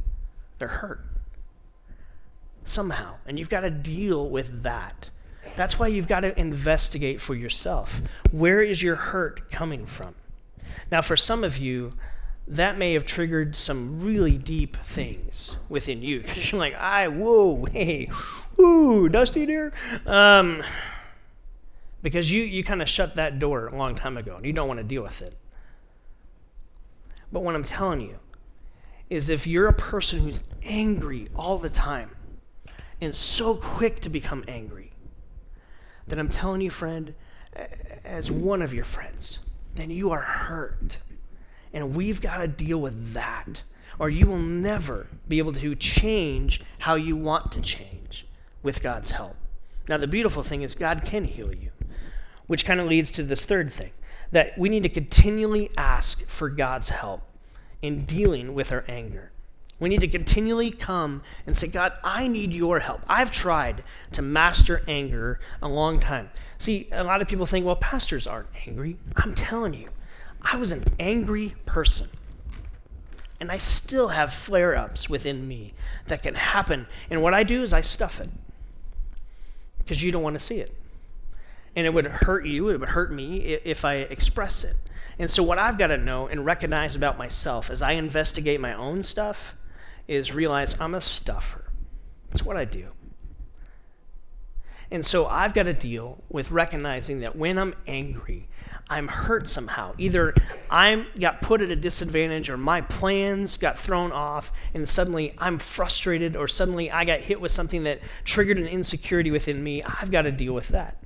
they're 0.59 0.67
hurt 0.67 1.01
somehow. 2.63 3.15
And 3.25 3.39
you've 3.39 3.49
got 3.49 3.61
to 3.61 3.69
deal 3.69 4.29
with 4.29 4.63
that. 4.63 5.09
That's 5.55 5.77
why 5.77 5.87
you've 5.87 6.07
got 6.07 6.21
to 6.21 6.37
investigate 6.39 7.21
for 7.21 7.35
yourself. 7.35 8.01
Where 8.31 8.61
is 8.61 8.81
your 8.81 8.95
hurt 8.95 9.51
coming 9.51 9.85
from? 9.85 10.15
Now, 10.91 11.01
for 11.01 11.15
some 11.15 11.43
of 11.43 11.57
you, 11.57 11.93
that 12.47 12.77
may 12.77 12.93
have 12.93 13.05
triggered 13.05 13.55
some 13.55 14.01
really 14.01 14.37
deep 14.37 14.77
things 14.77 15.55
within 15.69 16.01
you 16.01 16.21
because 16.21 16.51
you're 16.51 16.59
like, 16.59 16.75
I, 16.75 17.07
whoa, 17.07 17.65
hey, 17.65 18.09
ooh, 18.59 19.07
Dusty 19.07 19.45
dear. 19.45 19.71
Um, 20.05 20.61
because 22.01 22.31
you, 22.31 22.43
you 22.43 22.63
kind 22.63 22.81
of 22.81 22.89
shut 22.89 23.15
that 23.15 23.39
door 23.39 23.67
a 23.67 23.77
long 23.77 23.95
time 23.95 24.17
ago 24.17 24.35
and 24.35 24.45
you 24.45 24.53
don't 24.53 24.67
want 24.67 24.79
to 24.79 24.83
deal 24.83 25.03
with 25.03 25.21
it. 25.21 25.37
But 27.31 27.43
what 27.43 27.55
I'm 27.55 27.63
telling 27.63 28.01
you 28.01 28.19
is 29.09 29.29
if 29.29 29.47
you're 29.47 29.67
a 29.67 29.73
person 29.73 30.19
who's 30.19 30.39
angry 30.63 31.29
all 31.35 31.57
the 31.57 31.69
time 31.69 32.15
and 32.99 33.15
so 33.15 33.55
quick 33.55 34.01
to 34.01 34.09
become 34.09 34.43
angry, 34.47 34.92
then 36.07 36.19
I'm 36.19 36.29
telling 36.29 36.61
you, 36.61 36.69
friend, 36.69 37.13
as 38.03 38.31
one 38.31 38.61
of 38.61 38.73
your 38.73 38.85
friends, 38.85 39.39
then 39.75 39.89
you 39.89 40.11
are 40.11 40.21
hurt. 40.21 40.97
And 41.73 41.95
we've 41.95 42.21
got 42.21 42.37
to 42.37 42.47
deal 42.47 42.79
with 42.79 43.13
that, 43.13 43.63
or 43.99 44.09
you 44.09 44.27
will 44.27 44.37
never 44.37 45.07
be 45.27 45.39
able 45.39 45.53
to 45.53 45.75
change 45.75 46.61
how 46.79 46.95
you 46.95 47.15
want 47.15 47.51
to 47.53 47.61
change 47.61 48.27
with 48.61 48.81
God's 48.81 49.11
help. 49.11 49.35
Now, 49.89 49.97
the 49.97 50.07
beautiful 50.07 50.43
thing 50.43 50.61
is, 50.61 50.75
God 50.75 51.03
can 51.03 51.25
heal 51.25 51.53
you, 51.53 51.71
which 52.47 52.65
kind 52.65 52.79
of 52.79 52.87
leads 52.87 53.11
to 53.11 53.23
this 53.23 53.45
third 53.45 53.73
thing 53.73 53.91
that 54.31 54.57
we 54.57 54.69
need 54.69 54.83
to 54.83 54.89
continually 54.89 55.69
ask 55.77 56.25
for 56.25 56.49
God's 56.49 56.89
help 56.89 57.21
in 57.81 58.05
dealing 58.05 58.53
with 58.53 58.71
our 58.71 58.85
anger. 58.87 59.32
We 59.79 59.89
need 59.89 60.01
to 60.01 60.07
continually 60.07 60.71
come 60.71 61.21
and 61.45 61.57
say, 61.57 61.67
God, 61.67 61.97
I 62.03 62.27
need 62.27 62.53
your 62.53 62.79
help. 62.79 63.01
I've 63.07 63.31
tried 63.31 63.83
to 64.13 64.21
master 64.21 64.81
anger 64.87 65.39
a 65.61 65.67
long 65.67 65.99
time. 65.99 66.29
See, 66.57 66.87
a 66.91 67.03
lot 67.03 67.21
of 67.21 67.27
people 67.27 67.45
think, 67.45 67.65
well, 67.65 67.75
pastors 67.75 68.25
aren't 68.25 68.47
angry. 68.67 68.97
I'm 69.15 69.35
telling 69.35 69.73
you, 69.73 69.89
I 70.41 70.57
was 70.57 70.71
an 70.71 70.85
angry 70.99 71.55
person. 71.65 72.07
And 73.39 73.51
I 73.51 73.57
still 73.57 74.09
have 74.09 74.33
flare 74.33 74.77
ups 74.77 75.09
within 75.09 75.47
me 75.47 75.73
that 76.07 76.23
can 76.23 76.35
happen. 76.35 76.87
And 77.09 77.21
what 77.21 77.33
I 77.33 77.43
do 77.43 77.61
is 77.63 77.73
I 77.73 77.81
stuff 77.81 78.21
it 78.21 78.29
because 79.79 80.01
you 80.01 80.11
don't 80.11 80.23
want 80.23 80.35
to 80.35 80.39
see 80.39 80.59
it. 80.59 80.73
And 81.75 81.85
it 81.85 81.93
would 81.93 82.05
hurt 82.05 82.45
you, 82.45 82.69
it 82.69 82.79
would 82.79 82.89
hurt 82.89 83.11
me 83.11 83.39
if 83.39 83.83
I 83.83 83.95
express 83.95 84.63
it. 84.63 84.77
And 85.19 85.29
so, 85.29 85.43
what 85.43 85.59
I've 85.59 85.77
got 85.77 85.87
to 85.87 85.97
know 85.97 86.27
and 86.27 86.45
recognize 86.45 86.95
about 86.95 87.17
myself 87.17 87.69
as 87.69 87.81
I 87.81 87.91
investigate 87.91 88.59
my 88.61 88.73
own 88.73 89.03
stuff 89.03 89.55
is 90.07 90.33
realize 90.33 90.79
I'm 90.79 90.95
a 90.95 91.01
stuffer. 91.01 91.71
That's 92.29 92.43
what 92.43 92.57
I 92.57 92.65
do. 92.65 92.89
And 94.91 95.03
so 95.03 95.25
I've 95.25 95.55
got 95.55 95.63
to 95.63 95.73
deal 95.73 96.23
with 96.29 96.51
recognizing 96.51 97.21
that 97.21 97.35
when 97.35 97.57
I'm 97.57 97.73
angry, 97.87 98.47
I'm 98.89 99.07
hurt 99.07 99.49
somehow. 99.49 99.95
Either 99.97 100.35
I 100.69 101.07
got 101.19 101.41
put 101.41 101.61
at 101.61 101.71
a 101.71 101.75
disadvantage 101.75 102.47
or 102.47 102.57
my 102.57 102.81
plans 102.81 103.57
got 103.57 103.79
thrown 103.79 104.11
off 104.11 104.51
and 104.71 104.87
suddenly 104.87 105.33
I'm 105.39 105.57
frustrated 105.57 106.35
or 106.35 106.47
suddenly 106.47 106.91
I 106.91 107.05
got 107.05 107.21
hit 107.21 107.41
with 107.41 107.51
something 107.51 107.85
that 107.85 108.01
triggered 108.23 108.59
an 108.59 108.67
insecurity 108.67 109.31
within 109.31 109.63
me. 109.63 109.81
I've 109.81 110.11
got 110.11 110.23
to 110.23 110.31
deal 110.31 110.53
with 110.53 110.67
that. 110.67 111.01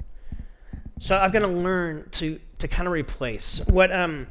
So 0.99 1.17
I've 1.17 1.31
got 1.31 1.39
to 1.39 1.47
learn 1.47 2.09
to 2.11 2.39
to 2.57 2.67
kind 2.67 2.87
of 2.87 2.93
replace 2.93 3.61
what 3.67 3.91
um 3.91 4.27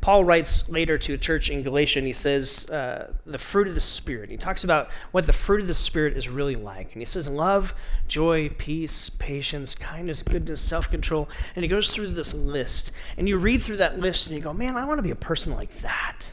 Paul 0.00 0.24
writes 0.24 0.66
later 0.68 0.96
to 0.96 1.14
a 1.14 1.18
church 1.18 1.50
in 1.50 1.62
Galatia, 1.62 1.98
and 1.98 2.06
he 2.06 2.14
says, 2.14 2.70
uh, 2.70 3.12
the 3.26 3.38
fruit 3.38 3.68
of 3.68 3.74
the 3.74 3.82
Spirit. 3.82 4.30
He 4.30 4.38
talks 4.38 4.64
about 4.64 4.90
what 5.10 5.26
the 5.26 5.32
fruit 5.32 5.60
of 5.60 5.66
the 5.66 5.74
Spirit 5.74 6.16
is 6.16 6.28
really 6.28 6.56
like. 6.56 6.92
And 6.94 7.02
he 7.02 7.06
says, 7.06 7.28
love, 7.28 7.74
joy, 8.08 8.48
peace, 8.48 9.10
patience, 9.10 9.74
kindness, 9.74 10.22
goodness, 10.22 10.60
self 10.60 10.90
control. 10.90 11.28
And 11.54 11.62
he 11.62 11.68
goes 11.68 11.90
through 11.90 12.08
this 12.08 12.32
list. 12.32 12.92
And 13.18 13.28
you 13.28 13.36
read 13.36 13.60
through 13.60 13.76
that 13.76 13.98
list, 13.98 14.26
and 14.26 14.34
you 14.34 14.42
go, 14.42 14.54
man, 14.54 14.76
I 14.76 14.86
want 14.86 14.98
to 14.98 15.02
be 15.02 15.10
a 15.10 15.16
person 15.16 15.54
like 15.54 15.80
that. 15.80 16.32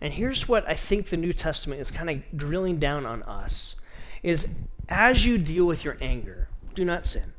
And 0.00 0.12
here's 0.12 0.48
what 0.48 0.66
I 0.66 0.74
think 0.74 1.08
the 1.08 1.16
New 1.18 1.32
Testament 1.32 1.80
is 1.80 1.90
kind 1.90 2.08
of 2.08 2.24
drilling 2.36 2.78
down 2.78 3.04
on 3.04 3.22
us 3.24 3.76
is 4.22 4.58
as 4.88 5.26
you 5.26 5.36
deal 5.36 5.66
with 5.66 5.84
your 5.84 5.96
anger, 6.00 6.48
do 6.74 6.84
not 6.84 7.04
sin. 7.04 7.32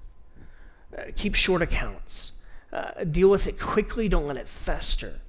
Uh, 0.95 1.03
keep 1.15 1.35
short 1.35 1.61
accounts 1.61 2.33
uh, 2.73 3.03
deal 3.03 3.29
with 3.29 3.47
it 3.47 3.59
quickly, 3.59 4.09
don't 4.09 4.27
let 4.27 4.37
it 4.37 4.47
fester. 4.47 5.21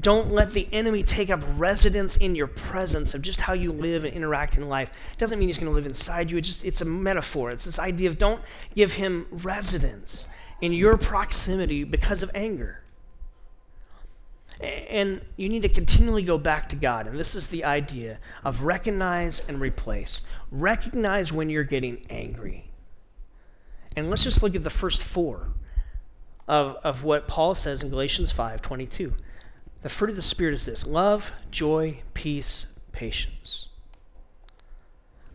Don't 0.00 0.30
let 0.30 0.52
the 0.52 0.68
enemy 0.72 1.02
take 1.02 1.30
up 1.30 1.42
residence 1.56 2.16
in 2.16 2.34
your 2.34 2.46
presence 2.46 3.14
of 3.14 3.22
just 3.22 3.42
how 3.42 3.52
you 3.52 3.72
live 3.72 4.04
and 4.04 4.14
interact 4.14 4.56
in 4.56 4.68
life. 4.68 4.90
It 5.12 5.18
doesn't 5.18 5.38
mean 5.38 5.48
he's 5.48 5.58
going 5.58 5.70
to 5.70 5.74
live 5.74 5.86
inside 5.86 6.30
you. 6.30 6.38
It 6.38 6.42
just 6.42 6.64
it's 6.64 6.80
a 6.80 6.84
metaphor. 6.84 7.50
It's 7.50 7.66
this 7.66 7.78
idea 7.78 8.08
of 8.08 8.18
don't 8.18 8.42
give 8.74 8.94
him 8.94 9.26
residence 9.30 10.26
in 10.60 10.72
your 10.72 10.96
proximity 10.96 11.84
because 11.84 12.22
of 12.22 12.30
anger. 12.34 12.82
And 14.62 15.22
you 15.36 15.48
need 15.48 15.62
to 15.62 15.68
continually 15.68 16.22
go 16.22 16.38
back 16.38 16.68
to 16.70 16.76
God. 16.76 17.06
And 17.06 17.18
this 17.18 17.34
is 17.34 17.48
the 17.48 17.64
idea 17.64 18.18
of 18.44 18.62
recognize 18.62 19.42
and 19.48 19.60
replace. 19.60 20.22
Recognize 20.50 21.32
when 21.32 21.50
you're 21.50 21.64
getting 21.64 22.04
angry 22.08 22.70
And 23.96 24.08
let's 24.08 24.24
just 24.24 24.42
look 24.42 24.54
at 24.54 24.62
the 24.62 24.70
first 24.70 25.02
four 25.02 25.48
of, 26.48 26.76
of 26.84 27.04
what 27.04 27.28
Paul 27.28 27.54
says 27.54 27.82
in 27.82 27.90
Galatians 27.90 28.32
5 28.32 28.62
22. 28.62 29.14
The 29.82 29.88
fruit 29.88 30.10
of 30.10 30.16
the 30.16 30.22
Spirit 30.22 30.54
is 30.54 30.66
this 30.66 30.86
love, 30.86 31.32
joy, 31.50 32.02
peace, 32.14 32.78
patience. 32.92 33.68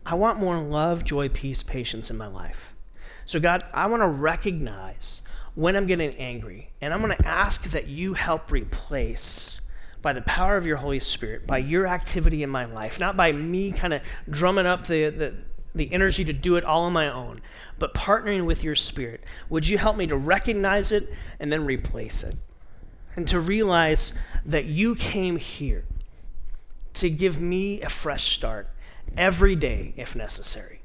I 0.06 0.14
want 0.14 0.38
more 0.38 0.58
love, 0.58 1.04
joy, 1.04 1.28
peace, 1.28 1.62
patience 1.62 2.10
in 2.10 2.16
my 2.16 2.26
life. 2.26 2.74
So, 3.26 3.38
God, 3.38 3.62
I 3.74 3.86
want 3.88 4.02
to 4.02 4.08
recognize 4.08 5.20
when 5.54 5.76
I'm 5.76 5.86
getting 5.86 6.16
angry, 6.16 6.70
and 6.80 6.94
I'm 6.94 7.02
going 7.02 7.16
to 7.16 7.28
ask 7.28 7.64
that 7.64 7.88
you 7.88 8.14
help 8.14 8.50
replace 8.50 9.60
by 10.00 10.12
the 10.12 10.22
power 10.22 10.56
of 10.56 10.64
your 10.64 10.76
Holy 10.76 11.00
Spirit, 11.00 11.46
by 11.46 11.58
your 11.58 11.86
activity 11.86 12.42
in 12.42 12.48
my 12.48 12.64
life, 12.64 12.98
not 12.98 13.16
by 13.16 13.32
me 13.32 13.72
kind 13.72 13.92
of 13.92 14.00
drumming 14.30 14.64
up 14.64 14.86
the, 14.86 15.10
the, 15.10 15.36
the 15.78 15.92
energy 15.92 16.24
to 16.24 16.32
do 16.32 16.56
it 16.56 16.64
all 16.64 16.82
on 16.82 16.92
my 16.92 17.10
own, 17.10 17.40
but 17.78 17.94
partnering 17.94 18.44
with 18.44 18.62
your 18.62 18.74
Spirit. 18.74 19.24
Would 19.48 19.68
you 19.68 19.78
help 19.78 19.96
me 19.96 20.06
to 20.06 20.16
recognize 20.16 20.92
it 20.92 21.08
and 21.40 21.52
then 21.52 21.64
replace 21.64 22.22
it? 22.22 22.36
And 23.16 23.26
to 23.28 23.40
realize 23.40 24.12
that 24.44 24.66
you 24.66 24.94
came 24.94 25.36
here 25.36 25.84
to 26.94 27.10
give 27.10 27.40
me 27.40 27.80
a 27.82 27.88
fresh 27.88 28.34
start 28.34 28.68
every 29.16 29.56
day 29.56 29.94
if 29.96 30.14
necessary. 30.14 30.82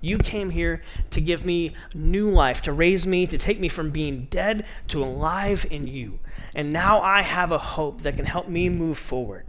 You 0.00 0.18
came 0.18 0.50
here 0.50 0.82
to 1.10 1.20
give 1.20 1.46
me 1.46 1.72
new 1.94 2.28
life, 2.28 2.60
to 2.62 2.72
raise 2.72 3.06
me, 3.06 3.26
to 3.26 3.38
take 3.38 3.58
me 3.58 3.70
from 3.70 3.90
being 3.90 4.26
dead 4.30 4.66
to 4.88 5.02
alive 5.02 5.66
in 5.70 5.86
you. 5.86 6.18
And 6.54 6.72
now 6.72 7.00
I 7.00 7.22
have 7.22 7.50
a 7.50 7.58
hope 7.58 8.02
that 8.02 8.16
can 8.16 8.26
help 8.26 8.46
me 8.46 8.68
move 8.68 8.98
forward. 8.98 9.46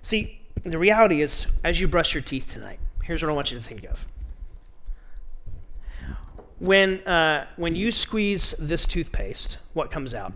See, 0.00 0.40
the 0.62 0.78
reality 0.78 1.20
is, 1.20 1.46
as 1.64 1.80
you 1.80 1.88
brush 1.88 2.14
your 2.14 2.22
teeth 2.22 2.48
tonight, 2.50 2.78
here's 3.08 3.22
what 3.22 3.30
I 3.30 3.32
want 3.32 3.50
you 3.50 3.58
to 3.58 3.64
think 3.64 3.84
of. 3.84 4.04
When, 6.58 7.00
uh, 7.06 7.46
when 7.56 7.74
you 7.74 7.90
squeeze 7.90 8.50
this 8.58 8.86
toothpaste, 8.86 9.56
what 9.72 9.90
comes 9.90 10.12
out? 10.12 10.34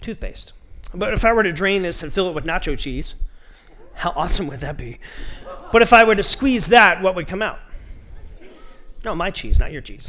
Toothpaste. 0.00 0.52
But 0.94 1.12
if 1.12 1.24
I 1.24 1.32
were 1.32 1.42
to 1.42 1.52
drain 1.52 1.82
this 1.82 2.04
and 2.04 2.12
fill 2.12 2.28
it 2.28 2.32
with 2.32 2.44
nacho 2.44 2.78
cheese, 2.78 3.16
how 3.94 4.12
awesome 4.14 4.46
would 4.46 4.60
that 4.60 4.78
be? 4.78 5.00
But 5.72 5.82
if 5.82 5.92
I 5.92 6.04
were 6.04 6.14
to 6.14 6.22
squeeze 6.22 6.68
that, 6.68 7.02
what 7.02 7.16
would 7.16 7.26
come 7.26 7.42
out? 7.42 7.58
No, 9.04 9.16
my 9.16 9.32
cheese, 9.32 9.58
not 9.58 9.72
your 9.72 9.82
cheese. 9.82 10.08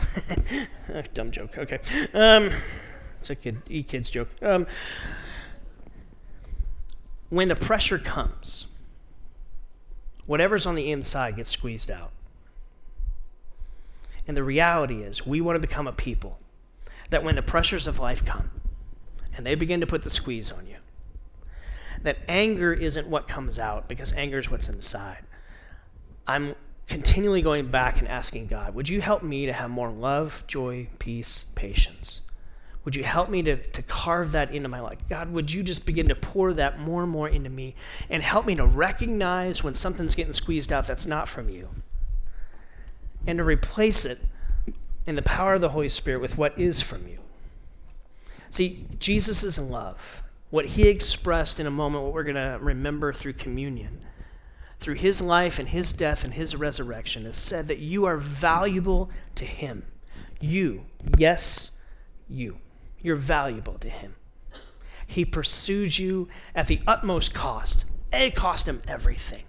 Dumb 1.15 1.31
joke. 1.31 1.57
Okay. 1.57 1.79
Um, 2.13 2.51
it's 3.17 3.31
a 3.31 3.35
kid, 3.35 3.63
e 3.67 3.81
kids 3.81 4.11
joke. 4.11 4.29
Um, 4.43 4.67
when 7.29 7.47
the 7.47 7.55
pressure 7.55 7.97
comes, 7.97 8.67
whatever's 10.25 10.65
on 10.65 10.75
the 10.75 10.91
inside 10.91 11.35
gets 11.35 11.51
squeezed 11.51 11.91
out. 11.91 12.11
And 14.27 14.35
the 14.35 14.43
reality 14.43 15.03
is, 15.03 15.25
we 15.25 15.41
want 15.41 15.55
to 15.55 15.59
become 15.59 15.87
a 15.87 15.91
people 15.91 16.39
that 17.09 17.23
when 17.23 17.35
the 17.35 17.41
pressures 17.41 17.87
of 17.87 17.99
life 17.99 18.25
come 18.25 18.49
and 19.35 19.45
they 19.45 19.55
begin 19.55 19.79
to 19.81 19.87
put 19.87 20.01
the 20.03 20.09
squeeze 20.09 20.51
on 20.51 20.67
you, 20.67 20.77
that 22.01 22.17
anger 22.27 22.73
isn't 22.73 23.07
what 23.07 23.27
comes 23.27 23.59
out 23.59 23.87
because 23.87 24.13
anger 24.13 24.39
is 24.39 24.49
what's 24.49 24.67
inside. 24.67 25.23
I'm 26.27 26.55
continually 26.87 27.41
going 27.41 27.67
back 27.67 27.99
and 27.99 28.07
asking 28.07 28.47
God, 28.47 28.73
would 28.75 28.89
you 28.89 29.01
help 29.01 29.23
me 29.23 29.45
to 29.45 29.53
have 29.53 29.69
more 29.69 29.89
love, 29.89 30.43
joy, 30.47 30.87
peace, 30.99 31.45
patience? 31.55 32.21
Would 32.85 32.95
you 32.95 33.03
help 33.03 33.29
me 33.29 33.41
to, 33.41 33.57
to 33.57 33.81
carve 33.81 34.31
that 34.33 34.51
into 34.51 34.69
my 34.69 34.79
life? 34.79 34.99
God, 35.09 35.33
would 35.33 35.51
you 35.51 35.63
just 35.63 35.85
begin 35.85 36.07
to 36.07 36.15
pour 36.15 36.53
that 36.53 36.79
more 36.79 37.01
and 37.01 37.11
more 37.11 37.27
into 37.27 37.49
me 37.49 37.73
and 38.09 38.21
help 38.21 38.45
me 38.45 38.53
to 38.55 38.65
recognize 38.65 39.63
when 39.63 39.73
something's 39.73 40.13
getting 40.13 40.33
squeezed 40.33 40.71
out 40.71 40.85
that's 40.85 41.07
not 41.07 41.27
from 41.27 41.49
you 41.49 41.69
and 43.25 43.39
to 43.39 43.43
replace 43.43 44.05
it 44.05 44.19
in 45.07 45.15
the 45.15 45.23
power 45.23 45.55
of 45.55 45.61
the 45.61 45.69
Holy 45.69 45.89
Spirit 45.89 46.21
with 46.21 46.37
what 46.37 46.57
is 46.59 46.81
from 46.81 47.07
you? 47.07 47.17
See, 48.51 48.85
Jesus 48.99 49.43
is 49.43 49.57
love 49.57 50.21
what 50.51 50.67
he 50.67 50.87
expressed 50.87 51.59
in 51.59 51.65
a 51.65 51.71
moment, 51.71 52.03
what 52.03 52.13
we're 52.13 52.23
going 52.23 52.35
to 52.35 52.57
remember 52.61 53.11
through 53.11 53.33
communion, 53.33 53.99
through 54.79 54.93
his 54.93 55.21
life 55.21 55.57
and 55.57 55.69
his 55.69 55.91
death 55.91 56.23
and 56.23 56.35
his 56.35 56.55
resurrection, 56.55 57.25
is 57.25 57.35
said 57.35 57.67
that 57.67 57.79
you 57.79 58.05
are 58.05 58.15
valuable 58.15 59.09
to 59.33 59.43
him. 59.43 59.85
You, 60.39 60.85
yes, 61.17 61.81
you. 62.29 62.59
You're 63.05 63.15
valuable 63.15 63.77
to 63.79 63.89
him. 63.89 64.15
He 65.05 65.25
pursued 65.25 65.97
you 65.99 66.27
at 66.55 66.67
the 66.67 66.81
utmost 66.87 67.33
cost. 67.33 67.85
It 68.11 68.33
cost 68.33 68.67
him 68.67 68.81
everything. 68.87 69.43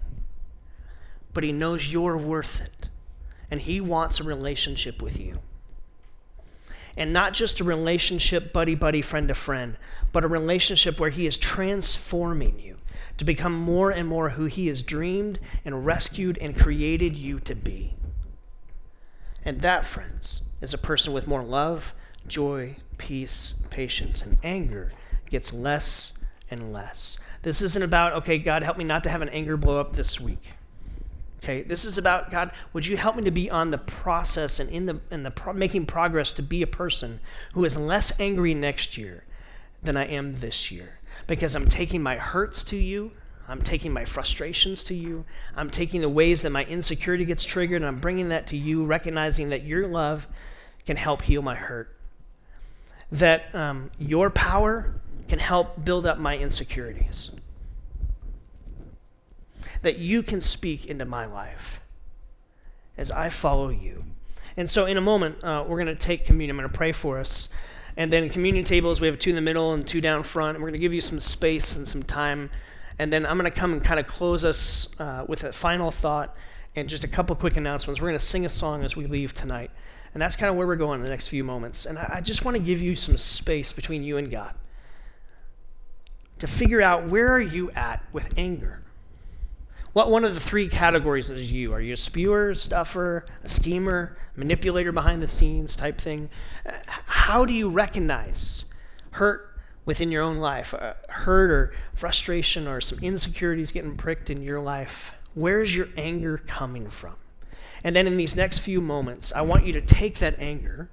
But 1.33 1.43
he 1.43 1.51
knows 1.51 1.91
you're 1.91 2.17
worth 2.17 2.61
it. 2.61 2.89
And 3.49 3.59
he 3.61 3.81
wants 3.81 4.19
a 4.19 4.23
relationship 4.23 5.01
with 5.01 5.19
you 5.19 5.39
and 6.97 7.13
not 7.13 7.33
just 7.33 7.59
a 7.59 7.63
relationship 7.63 8.51
buddy 8.51 8.73
buddy, 8.73 9.01
friend 9.01 9.27
to 9.27 9.35
friend, 9.35 9.77
but 10.11 10.23
a 10.23 10.27
relationship 10.27 10.99
where 10.99 11.11
He 11.11 11.27
is 11.27 11.37
transforming 11.37 12.59
you 12.59 12.77
to 13.17 13.23
become 13.23 13.53
more 13.53 13.91
and 13.91 14.07
more 14.07 14.29
who 14.29 14.45
He 14.45 14.67
has 14.67 14.81
dreamed 14.81 15.39
and 15.63 15.85
rescued 15.85 16.37
and 16.39 16.57
created 16.57 17.15
you 17.15 17.39
to 17.41 17.55
be. 17.55 17.93
And 19.45 19.61
that, 19.61 19.85
friends, 19.85 20.41
is 20.59 20.73
a 20.73 20.77
person 20.77 21.13
with 21.13 21.27
more 21.27 21.43
love, 21.43 21.93
joy, 22.27 22.77
peace, 22.97 23.53
patience, 23.69 24.21
and 24.21 24.37
anger 24.43 24.91
gets 25.29 25.53
less 25.53 26.23
and 26.49 26.71
less. 26.71 27.17
This 27.41 27.61
isn't 27.61 27.83
about, 27.83 28.13
okay, 28.13 28.37
God, 28.37 28.63
help 28.63 28.77
me 28.77 28.83
not 28.83 29.03
to 29.03 29.09
have 29.09 29.21
an 29.21 29.29
anger 29.29 29.57
blow 29.57 29.79
up 29.79 29.95
this 29.95 30.19
week. 30.19 30.53
Okay, 31.43 31.61
this 31.61 31.85
is 31.85 31.97
about 31.97 32.31
God. 32.31 32.51
Would 32.73 32.87
you 32.87 32.97
help 32.97 33.15
me 33.15 33.23
to 33.23 33.31
be 33.31 33.49
on 33.49 33.71
the 33.71 33.77
process 33.77 34.59
and 34.59 34.69
in 34.69 34.87
the 34.87 34.99
in 35.11 35.23
the 35.23 35.31
pro- 35.31 35.53
making 35.53 35.85
progress 35.85 36.33
to 36.33 36.41
be 36.41 36.61
a 36.61 36.67
person 36.67 37.19
who 37.53 37.63
is 37.63 37.77
less 37.77 38.19
angry 38.19 38.53
next 38.53 38.97
year 38.97 39.23
than 39.83 39.95
I 39.95 40.07
am 40.07 40.39
this 40.39 40.71
year? 40.71 40.99
Because 41.27 41.55
I'm 41.55 41.69
taking 41.69 42.01
my 42.01 42.15
hurts 42.15 42.63
to 42.65 42.75
you. 42.75 43.11
I'm 43.47 43.61
taking 43.61 43.93
my 43.93 44.03
frustrations 44.03 44.83
to 44.85 44.93
you. 44.93 45.25
I'm 45.55 45.69
taking 45.69 46.01
the 46.01 46.09
ways 46.09 46.41
that 46.41 46.49
my 46.49 46.65
insecurity 46.65 47.23
gets 47.23 47.45
triggered, 47.45 47.81
and 47.81 47.85
I'm 47.87 47.99
bringing 47.99 48.29
that 48.29 48.47
to 48.47 48.57
you, 48.57 48.83
recognizing 48.83 49.49
that 49.49 49.63
your 49.63 49.87
love 49.87 50.27
can 50.85 50.97
help 50.97 51.21
heal 51.21 51.41
my 51.41 51.55
hurt. 51.55 51.96
That 53.11 53.53
um, 53.55 53.91
your 53.97 54.29
power 54.29 54.93
can 55.27 55.39
help 55.39 55.83
build 55.83 56.05
up 56.05 56.17
my 56.17 56.37
insecurities 56.37 57.31
that 59.81 59.97
you 59.97 60.23
can 60.23 60.41
speak 60.41 60.85
into 60.85 61.05
my 61.05 61.25
life 61.25 61.79
as 62.97 63.11
I 63.11 63.29
follow 63.29 63.69
you. 63.69 64.05
And 64.55 64.69
so, 64.69 64.85
in 64.85 64.97
a 64.97 65.01
moment, 65.01 65.43
uh, 65.43 65.63
we're 65.67 65.83
going 65.83 65.95
to 65.95 65.95
take 65.95 66.25
communion. 66.25 66.55
I'm 66.55 66.61
going 66.61 66.71
to 66.71 66.77
pray 66.77 66.91
for 66.91 67.19
us. 67.19 67.49
And 67.95 68.11
then, 68.11 68.29
communion 68.29 68.65
tables, 68.65 68.99
we 68.99 69.07
have 69.07 69.19
two 69.19 69.29
in 69.29 69.35
the 69.35 69.41
middle 69.41 69.73
and 69.73 69.85
two 69.85 70.01
down 70.01 70.23
front. 70.23 70.55
And 70.55 70.63
we're 70.63 70.69
going 70.69 70.79
to 70.79 70.83
give 70.83 70.93
you 70.93 71.01
some 71.01 71.19
space 71.19 71.75
and 71.75 71.87
some 71.87 72.03
time. 72.03 72.49
And 72.97 73.13
then 73.13 73.25
I'm 73.25 73.37
going 73.37 73.51
to 73.51 73.55
come 73.55 73.73
and 73.73 73.83
kind 73.83 73.99
of 73.99 74.07
close 74.07 74.43
us 74.43 74.99
uh, 74.99 75.25
with 75.27 75.43
a 75.43 75.53
final 75.53 75.91
thought 75.91 76.35
and 76.75 76.89
just 76.89 77.03
a 77.03 77.07
couple 77.07 77.35
quick 77.35 77.55
announcements. 77.55 78.01
We're 78.01 78.09
going 78.09 78.19
to 78.19 78.25
sing 78.25 78.45
a 78.45 78.49
song 78.49 78.83
as 78.83 78.95
we 78.95 79.05
leave 79.05 79.33
tonight. 79.33 79.69
And 80.17 80.21
that's 80.23 80.35
kind 80.35 80.49
of 80.49 80.55
where 80.55 80.65
we're 80.65 80.77
going 80.77 80.99
in 80.99 81.03
the 81.03 81.11
next 81.11 81.27
few 81.27 81.43
moments. 81.43 81.85
And 81.85 81.99
I, 81.99 82.21
just 82.21 82.43
want 82.43 82.57
to 82.57 82.63
give 82.63 82.81
you 82.81 82.95
some 82.95 83.17
space 83.17 83.71
between 83.71 84.01
you 84.01 84.17
and 84.17 84.31
God 84.31 84.55
to 86.39 86.47
figure 86.47 86.81
out 86.81 87.05
where 87.05 87.31
are 87.31 87.39
you 87.39 87.69
at 87.75 88.03
with 88.11 88.33
anger 88.35 88.81
what 89.93 90.09
one 90.09 90.25
of 90.25 90.33
the 90.33 90.39
three 90.39 90.67
categories 90.69 91.29
is 91.29 91.51
you? 91.51 91.71
Are 91.73 91.81
you 91.81 91.93
a 91.93 91.97
spewer, 91.97 92.55
stuffer, 92.55 93.25
a 93.43 93.49
schemer, 93.49 94.17
manipulator 94.35 94.91
behind 94.91 95.21
the 95.21 95.27
scenes 95.27 95.75
type 95.75 95.99
thing? 95.99 96.29
How 96.87 97.45
do 97.45 97.53
you 97.53 97.69
recognize 97.69 98.65
hurt 99.11 99.55
within 99.85 100.11
your 100.11 100.23
own 100.23 100.37
life, 100.37 100.73
uh, 100.73 100.93
hurt 101.09 101.51
or 101.51 101.73
frustration 101.93 102.67
or 102.67 102.81
some 102.81 102.99
insecurities 102.99 103.71
getting 103.71 103.95
pricked 103.95 104.31
in 104.31 104.41
your 104.41 104.59
life? 104.59 105.15
Where's 105.35 105.75
your 105.75 105.87
anger 105.95 106.39
coming 106.45 106.89
from? 106.89 107.15
And 107.83 107.95
then 107.95 108.07
in 108.07 108.17
these 108.17 108.35
next 108.35 108.59
few 108.59 108.81
moments, 108.81 109.31
I 109.35 109.41
want 109.41 109.65
you 109.65 109.73
to 109.73 109.81
take 109.81 110.19
that 110.19 110.35
anger 110.39 110.89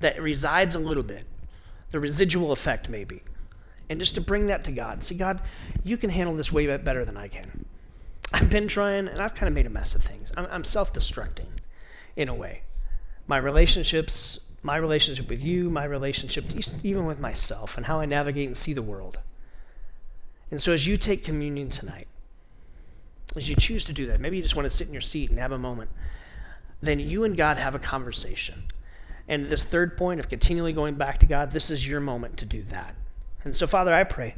that 0.00 0.20
resides 0.20 0.74
a 0.74 0.78
little 0.78 1.02
bit, 1.02 1.24
the 1.90 2.00
residual 2.00 2.52
effect 2.52 2.88
maybe, 2.88 3.22
and 3.88 4.00
just 4.00 4.14
to 4.14 4.20
bring 4.20 4.46
that 4.46 4.64
to 4.64 4.72
God. 4.72 5.04
Say, 5.04 5.16
God, 5.16 5.40
you 5.84 5.96
can 5.96 6.10
handle 6.10 6.34
this 6.34 6.52
way 6.52 6.74
better 6.76 7.04
than 7.04 7.16
I 7.16 7.28
can. 7.28 7.66
I've 8.32 8.50
been 8.50 8.68
trying, 8.68 9.08
and 9.08 9.18
I've 9.18 9.34
kind 9.34 9.48
of 9.48 9.54
made 9.54 9.66
a 9.66 9.70
mess 9.70 9.94
of 9.94 10.02
things. 10.02 10.32
I'm, 10.36 10.46
I'm 10.50 10.64
self 10.64 10.92
destructing 10.92 11.48
in 12.16 12.28
a 12.28 12.34
way. 12.34 12.62
My 13.26 13.36
relationships, 13.36 14.40
my 14.62 14.76
relationship 14.76 15.28
with 15.28 15.42
you, 15.42 15.70
my 15.70 15.84
relationship 15.84 16.44
even 16.84 17.06
with 17.06 17.18
myself, 17.18 17.76
and 17.76 17.86
how 17.86 18.00
I 18.00 18.06
navigate 18.06 18.46
and 18.46 18.56
see 18.56 18.72
the 18.72 18.82
world. 18.82 19.18
And 20.50 20.60
so, 20.60 20.72
as 20.72 20.86
you 20.86 20.96
take 20.96 21.24
communion 21.24 21.70
tonight, 21.70 22.08
as 23.36 23.48
you 23.48 23.54
choose 23.56 23.84
to 23.86 23.92
do 23.92 24.06
that, 24.06 24.20
maybe 24.20 24.36
you 24.36 24.42
just 24.42 24.56
want 24.56 24.66
to 24.66 24.76
sit 24.76 24.86
in 24.86 24.92
your 24.92 25.00
seat 25.00 25.30
and 25.30 25.38
have 25.38 25.52
a 25.52 25.58
moment, 25.58 25.90
then 26.80 26.98
you 26.98 27.24
and 27.24 27.36
God 27.36 27.58
have 27.58 27.74
a 27.74 27.78
conversation. 27.78 28.64
And 29.28 29.46
this 29.46 29.64
third 29.64 29.96
point 29.96 30.18
of 30.18 30.28
continually 30.28 30.72
going 30.72 30.94
back 30.94 31.18
to 31.18 31.26
God, 31.26 31.52
this 31.52 31.70
is 31.70 31.86
your 31.86 32.00
moment 32.00 32.36
to 32.38 32.44
do 32.44 32.62
that. 32.64 32.94
And 33.44 33.54
so, 33.54 33.66
Father, 33.66 33.94
I 33.94 34.04
pray 34.04 34.34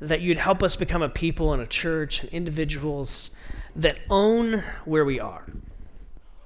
that 0.00 0.20
you'd 0.20 0.38
help 0.38 0.62
us 0.62 0.74
become 0.76 1.02
a 1.02 1.08
people 1.08 1.52
and 1.52 1.62
a 1.62 1.66
church 1.66 2.22
and 2.22 2.32
individuals 2.32 3.30
that 3.76 4.00
own 4.10 4.64
where 4.84 5.04
we 5.04 5.20
are, 5.20 5.46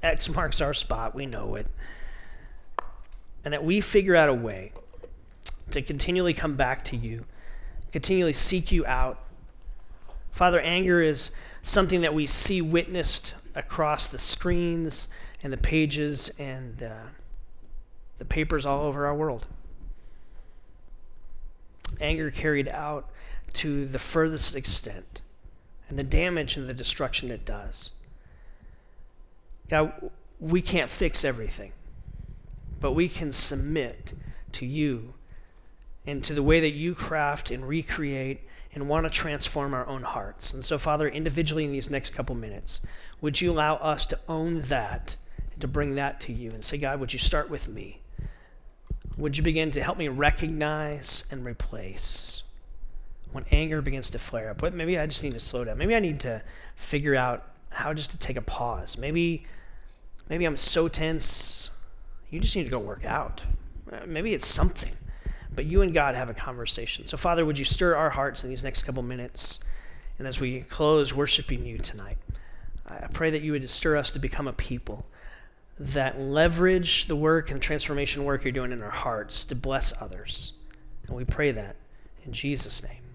X 0.03 0.29
marks 0.29 0.61
our 0.61 0.75
spot. 0.75 1.15
We 1.15 1.27
know 1.27 1.55
it. 1.55 1.67
And 3.45 3.55
that 3.55 3.65
we 3.65 3.81
figure 3.81 4.17
out 4.17 4.29
a 4.29 4.35
way 4.35 4.73
to 5.71 5.81
continually 5.83 6.35
come 6.35 6.57
back 6.57 6.85
to 6.87 6.97
you, 6.97 7.25
continually 7.93 8.33
seek 8.33 8.73
you 8.73 8.85
out. 8.87 9.21
Father, 10.33 10.61
anger 10.61 11.01
is 11.01 11.31
something 11.63 12.03
that 12.03 12.13
we 12.13 12.27
see 12.27 12.61
witnessed 12.61 13.35
across 13.57 14.07
the 14.07 14.19
screens 14.19 15.09
and 15.43 15.53
the 15.53 15.57
pages 15.57 16.31
and 16.39 16.83
uh, 16.83 17.09
the 18.19 18.25
papers 18.25 18.65
all 18.65 18.83
over 18.83 19.07
our 19.07 19.15
world. 19.15 19.47
Anger 22.01 22.31
carried 22.31 22.69
out 22.69 23.11
to 23.55 23.87
the 23.87 23.99
furthest 23.99 24.55
extent 24.55 25.23
and 25.89 25.99
the 25.99 26.05
damage 26.05 26.57
and 26.57 26.69
the 26.69 26.75
destruction 26.75 27.31
it 27.31 27.45
does. 27.45 27.93
God, 29.69 30.11
we 30.39 30.61
can't 30.61 30.91
fix 30.91 31.25
everything, 31.25 31.73
but 32.81 32.93
we 32.93 33.09
can 33.09 33.33
submit 33.33 34.13
to 34.53 34.67
you 34.67 35.15
and 36.07 36.23
to 36.23 36.35
the 36.35 36.43
way 36.43 36.61
that 36.61 36.71
you 36.71 36.95
craft 36.95 37.51
and 37.51 37.67
recreate 37.67 38.46
and 38.77 38.91
want 38.91 39.07
to 39.07 39.11
transform 39.11 39.73
our 39.73 39.87
own 39.87 40.03
hearts. 40.03 40.53
And 40.53 40.63
so, 40.63 40.77
Father, 40.77 41.09
individually 41.09 41.65
in 41.65 41.73
these 41.73 41.91
next 41.91 42.11
couple 42.11 42.35
minutes, 42.35 42.83
would 43.23 43.41
you 43.41 43.51
allow 43.51 43.77
us 43.77 44.05
to 44.05 44.19
own 44.29 44.61
that 44.63 45.17
and 45.53 45.63
to 45.63 45.67
bring 45.67 45.95
that 45.95 46.21
to 46.21 46.33
you 46.33 46.51
and 46.51 46.63
say, 46.63 46.77
God, 46.77 47.01
would 47.01 47.15
you 47.15 47.19
start 47.19 47.49
with 47.49 47.69
me? 47.69 48.01
Would 49.17 49.39
you 49.39 49.43
begin 49.43 49.71
to 49.71 49.83
help 49.83 49.97
me 49.97 50.09
recognize 50.09 51.25
and 51.31 51.43
replace 51.43 52.43
when 53.33 53.47
anger 53.51 53.81
begins 53.81 54.11
to 54.11 54.19
flare 54.19 54.51
up? 54.51 54.63
Maybe 54.75 54.99
I 54.99 55.07
just 55.07 55.23
need 55.23 55.33
to 55.33 55.41
slow 55.41 55.65
down. 55.65 55.79
Maybe 55.79 55.97
I 55.97 56.01
need 56.01 56.21
to 56.21 56.43
figure 56.77 57.17
out 57.17 57.49
how 57.71 57.95
just 57.95 58.11
to 58.11 58.19
take 58.19 58.37
a 58.37 58.43
pause. 58.43 58.99
Maybe, 58.99 59.47
maybe 60.29 60.45
I'm 60.45 60.59
so 60.59 60.87
tense. 60.87 61.71
You 62.29 62.41
just 62.41 62.55
need 62.55 62.65
to 62.65 62.71
go 62.71 62.79
work 62.79 63.07
out. 63.07 63.43
Maybe 64.07 64.35
it's 64.35 64.47
something. 64.47 64.93
But 65.57 65.65
you 65.65 65.83
and 65.83 65.93
God 65.93 66.15
have 66.15 66.29
a 66.29 66.35
conversation. 66.35 67.07
So, 67.07 67.17
Father, 67.17 67.45
would 67.45 67.59
you 67.59 67.65
stir 67.65 67.97
our 67.97 68.11
hearts 68.11 68.45
in 68.45 68.51
these 68.51 68.63
next 68.63 68.83
couple 68.83 69.03
minutes? 69.03 69.59
And 70.19 70.29
as 70.29 70.41
we 70.41 70.61
close 70.61 71.15
worshiping 71.15 71.65
you 71.65 71.79
tonight, 71.79 72.19
I 72.87 73.09
pray 73.13 73.31
that 73.31 73.43
you 73.43 73.53
would 73.53 73.69
stir 73.69 73.97
us 73.97 74.11
to 74.13 74.19
become 74.19 74.47
a 74.47 74.53
people 74.53 75.07
that 75.79 76.19
leverage 76.19 77.07
the 77.07 77.17
work 77.17 77.51
and 77.51 77.61
transformation 77.61 78.25
work 78.25 78.45
you're 78.45 78.53
doing 78.53 78.73
in 78.73 78.83
our 78.83 78.91
hearts 78.91 79.45
to 79.47 79.55
bless 79.55 80.01
others. 80.01 80.53
And 81.07 81.17
we 81.17 81.25
pray 81.25 81.51
that 81.51 81.77
in 82.25 82.33
Jesus' 82.33 82.83
name. 82.83 83.06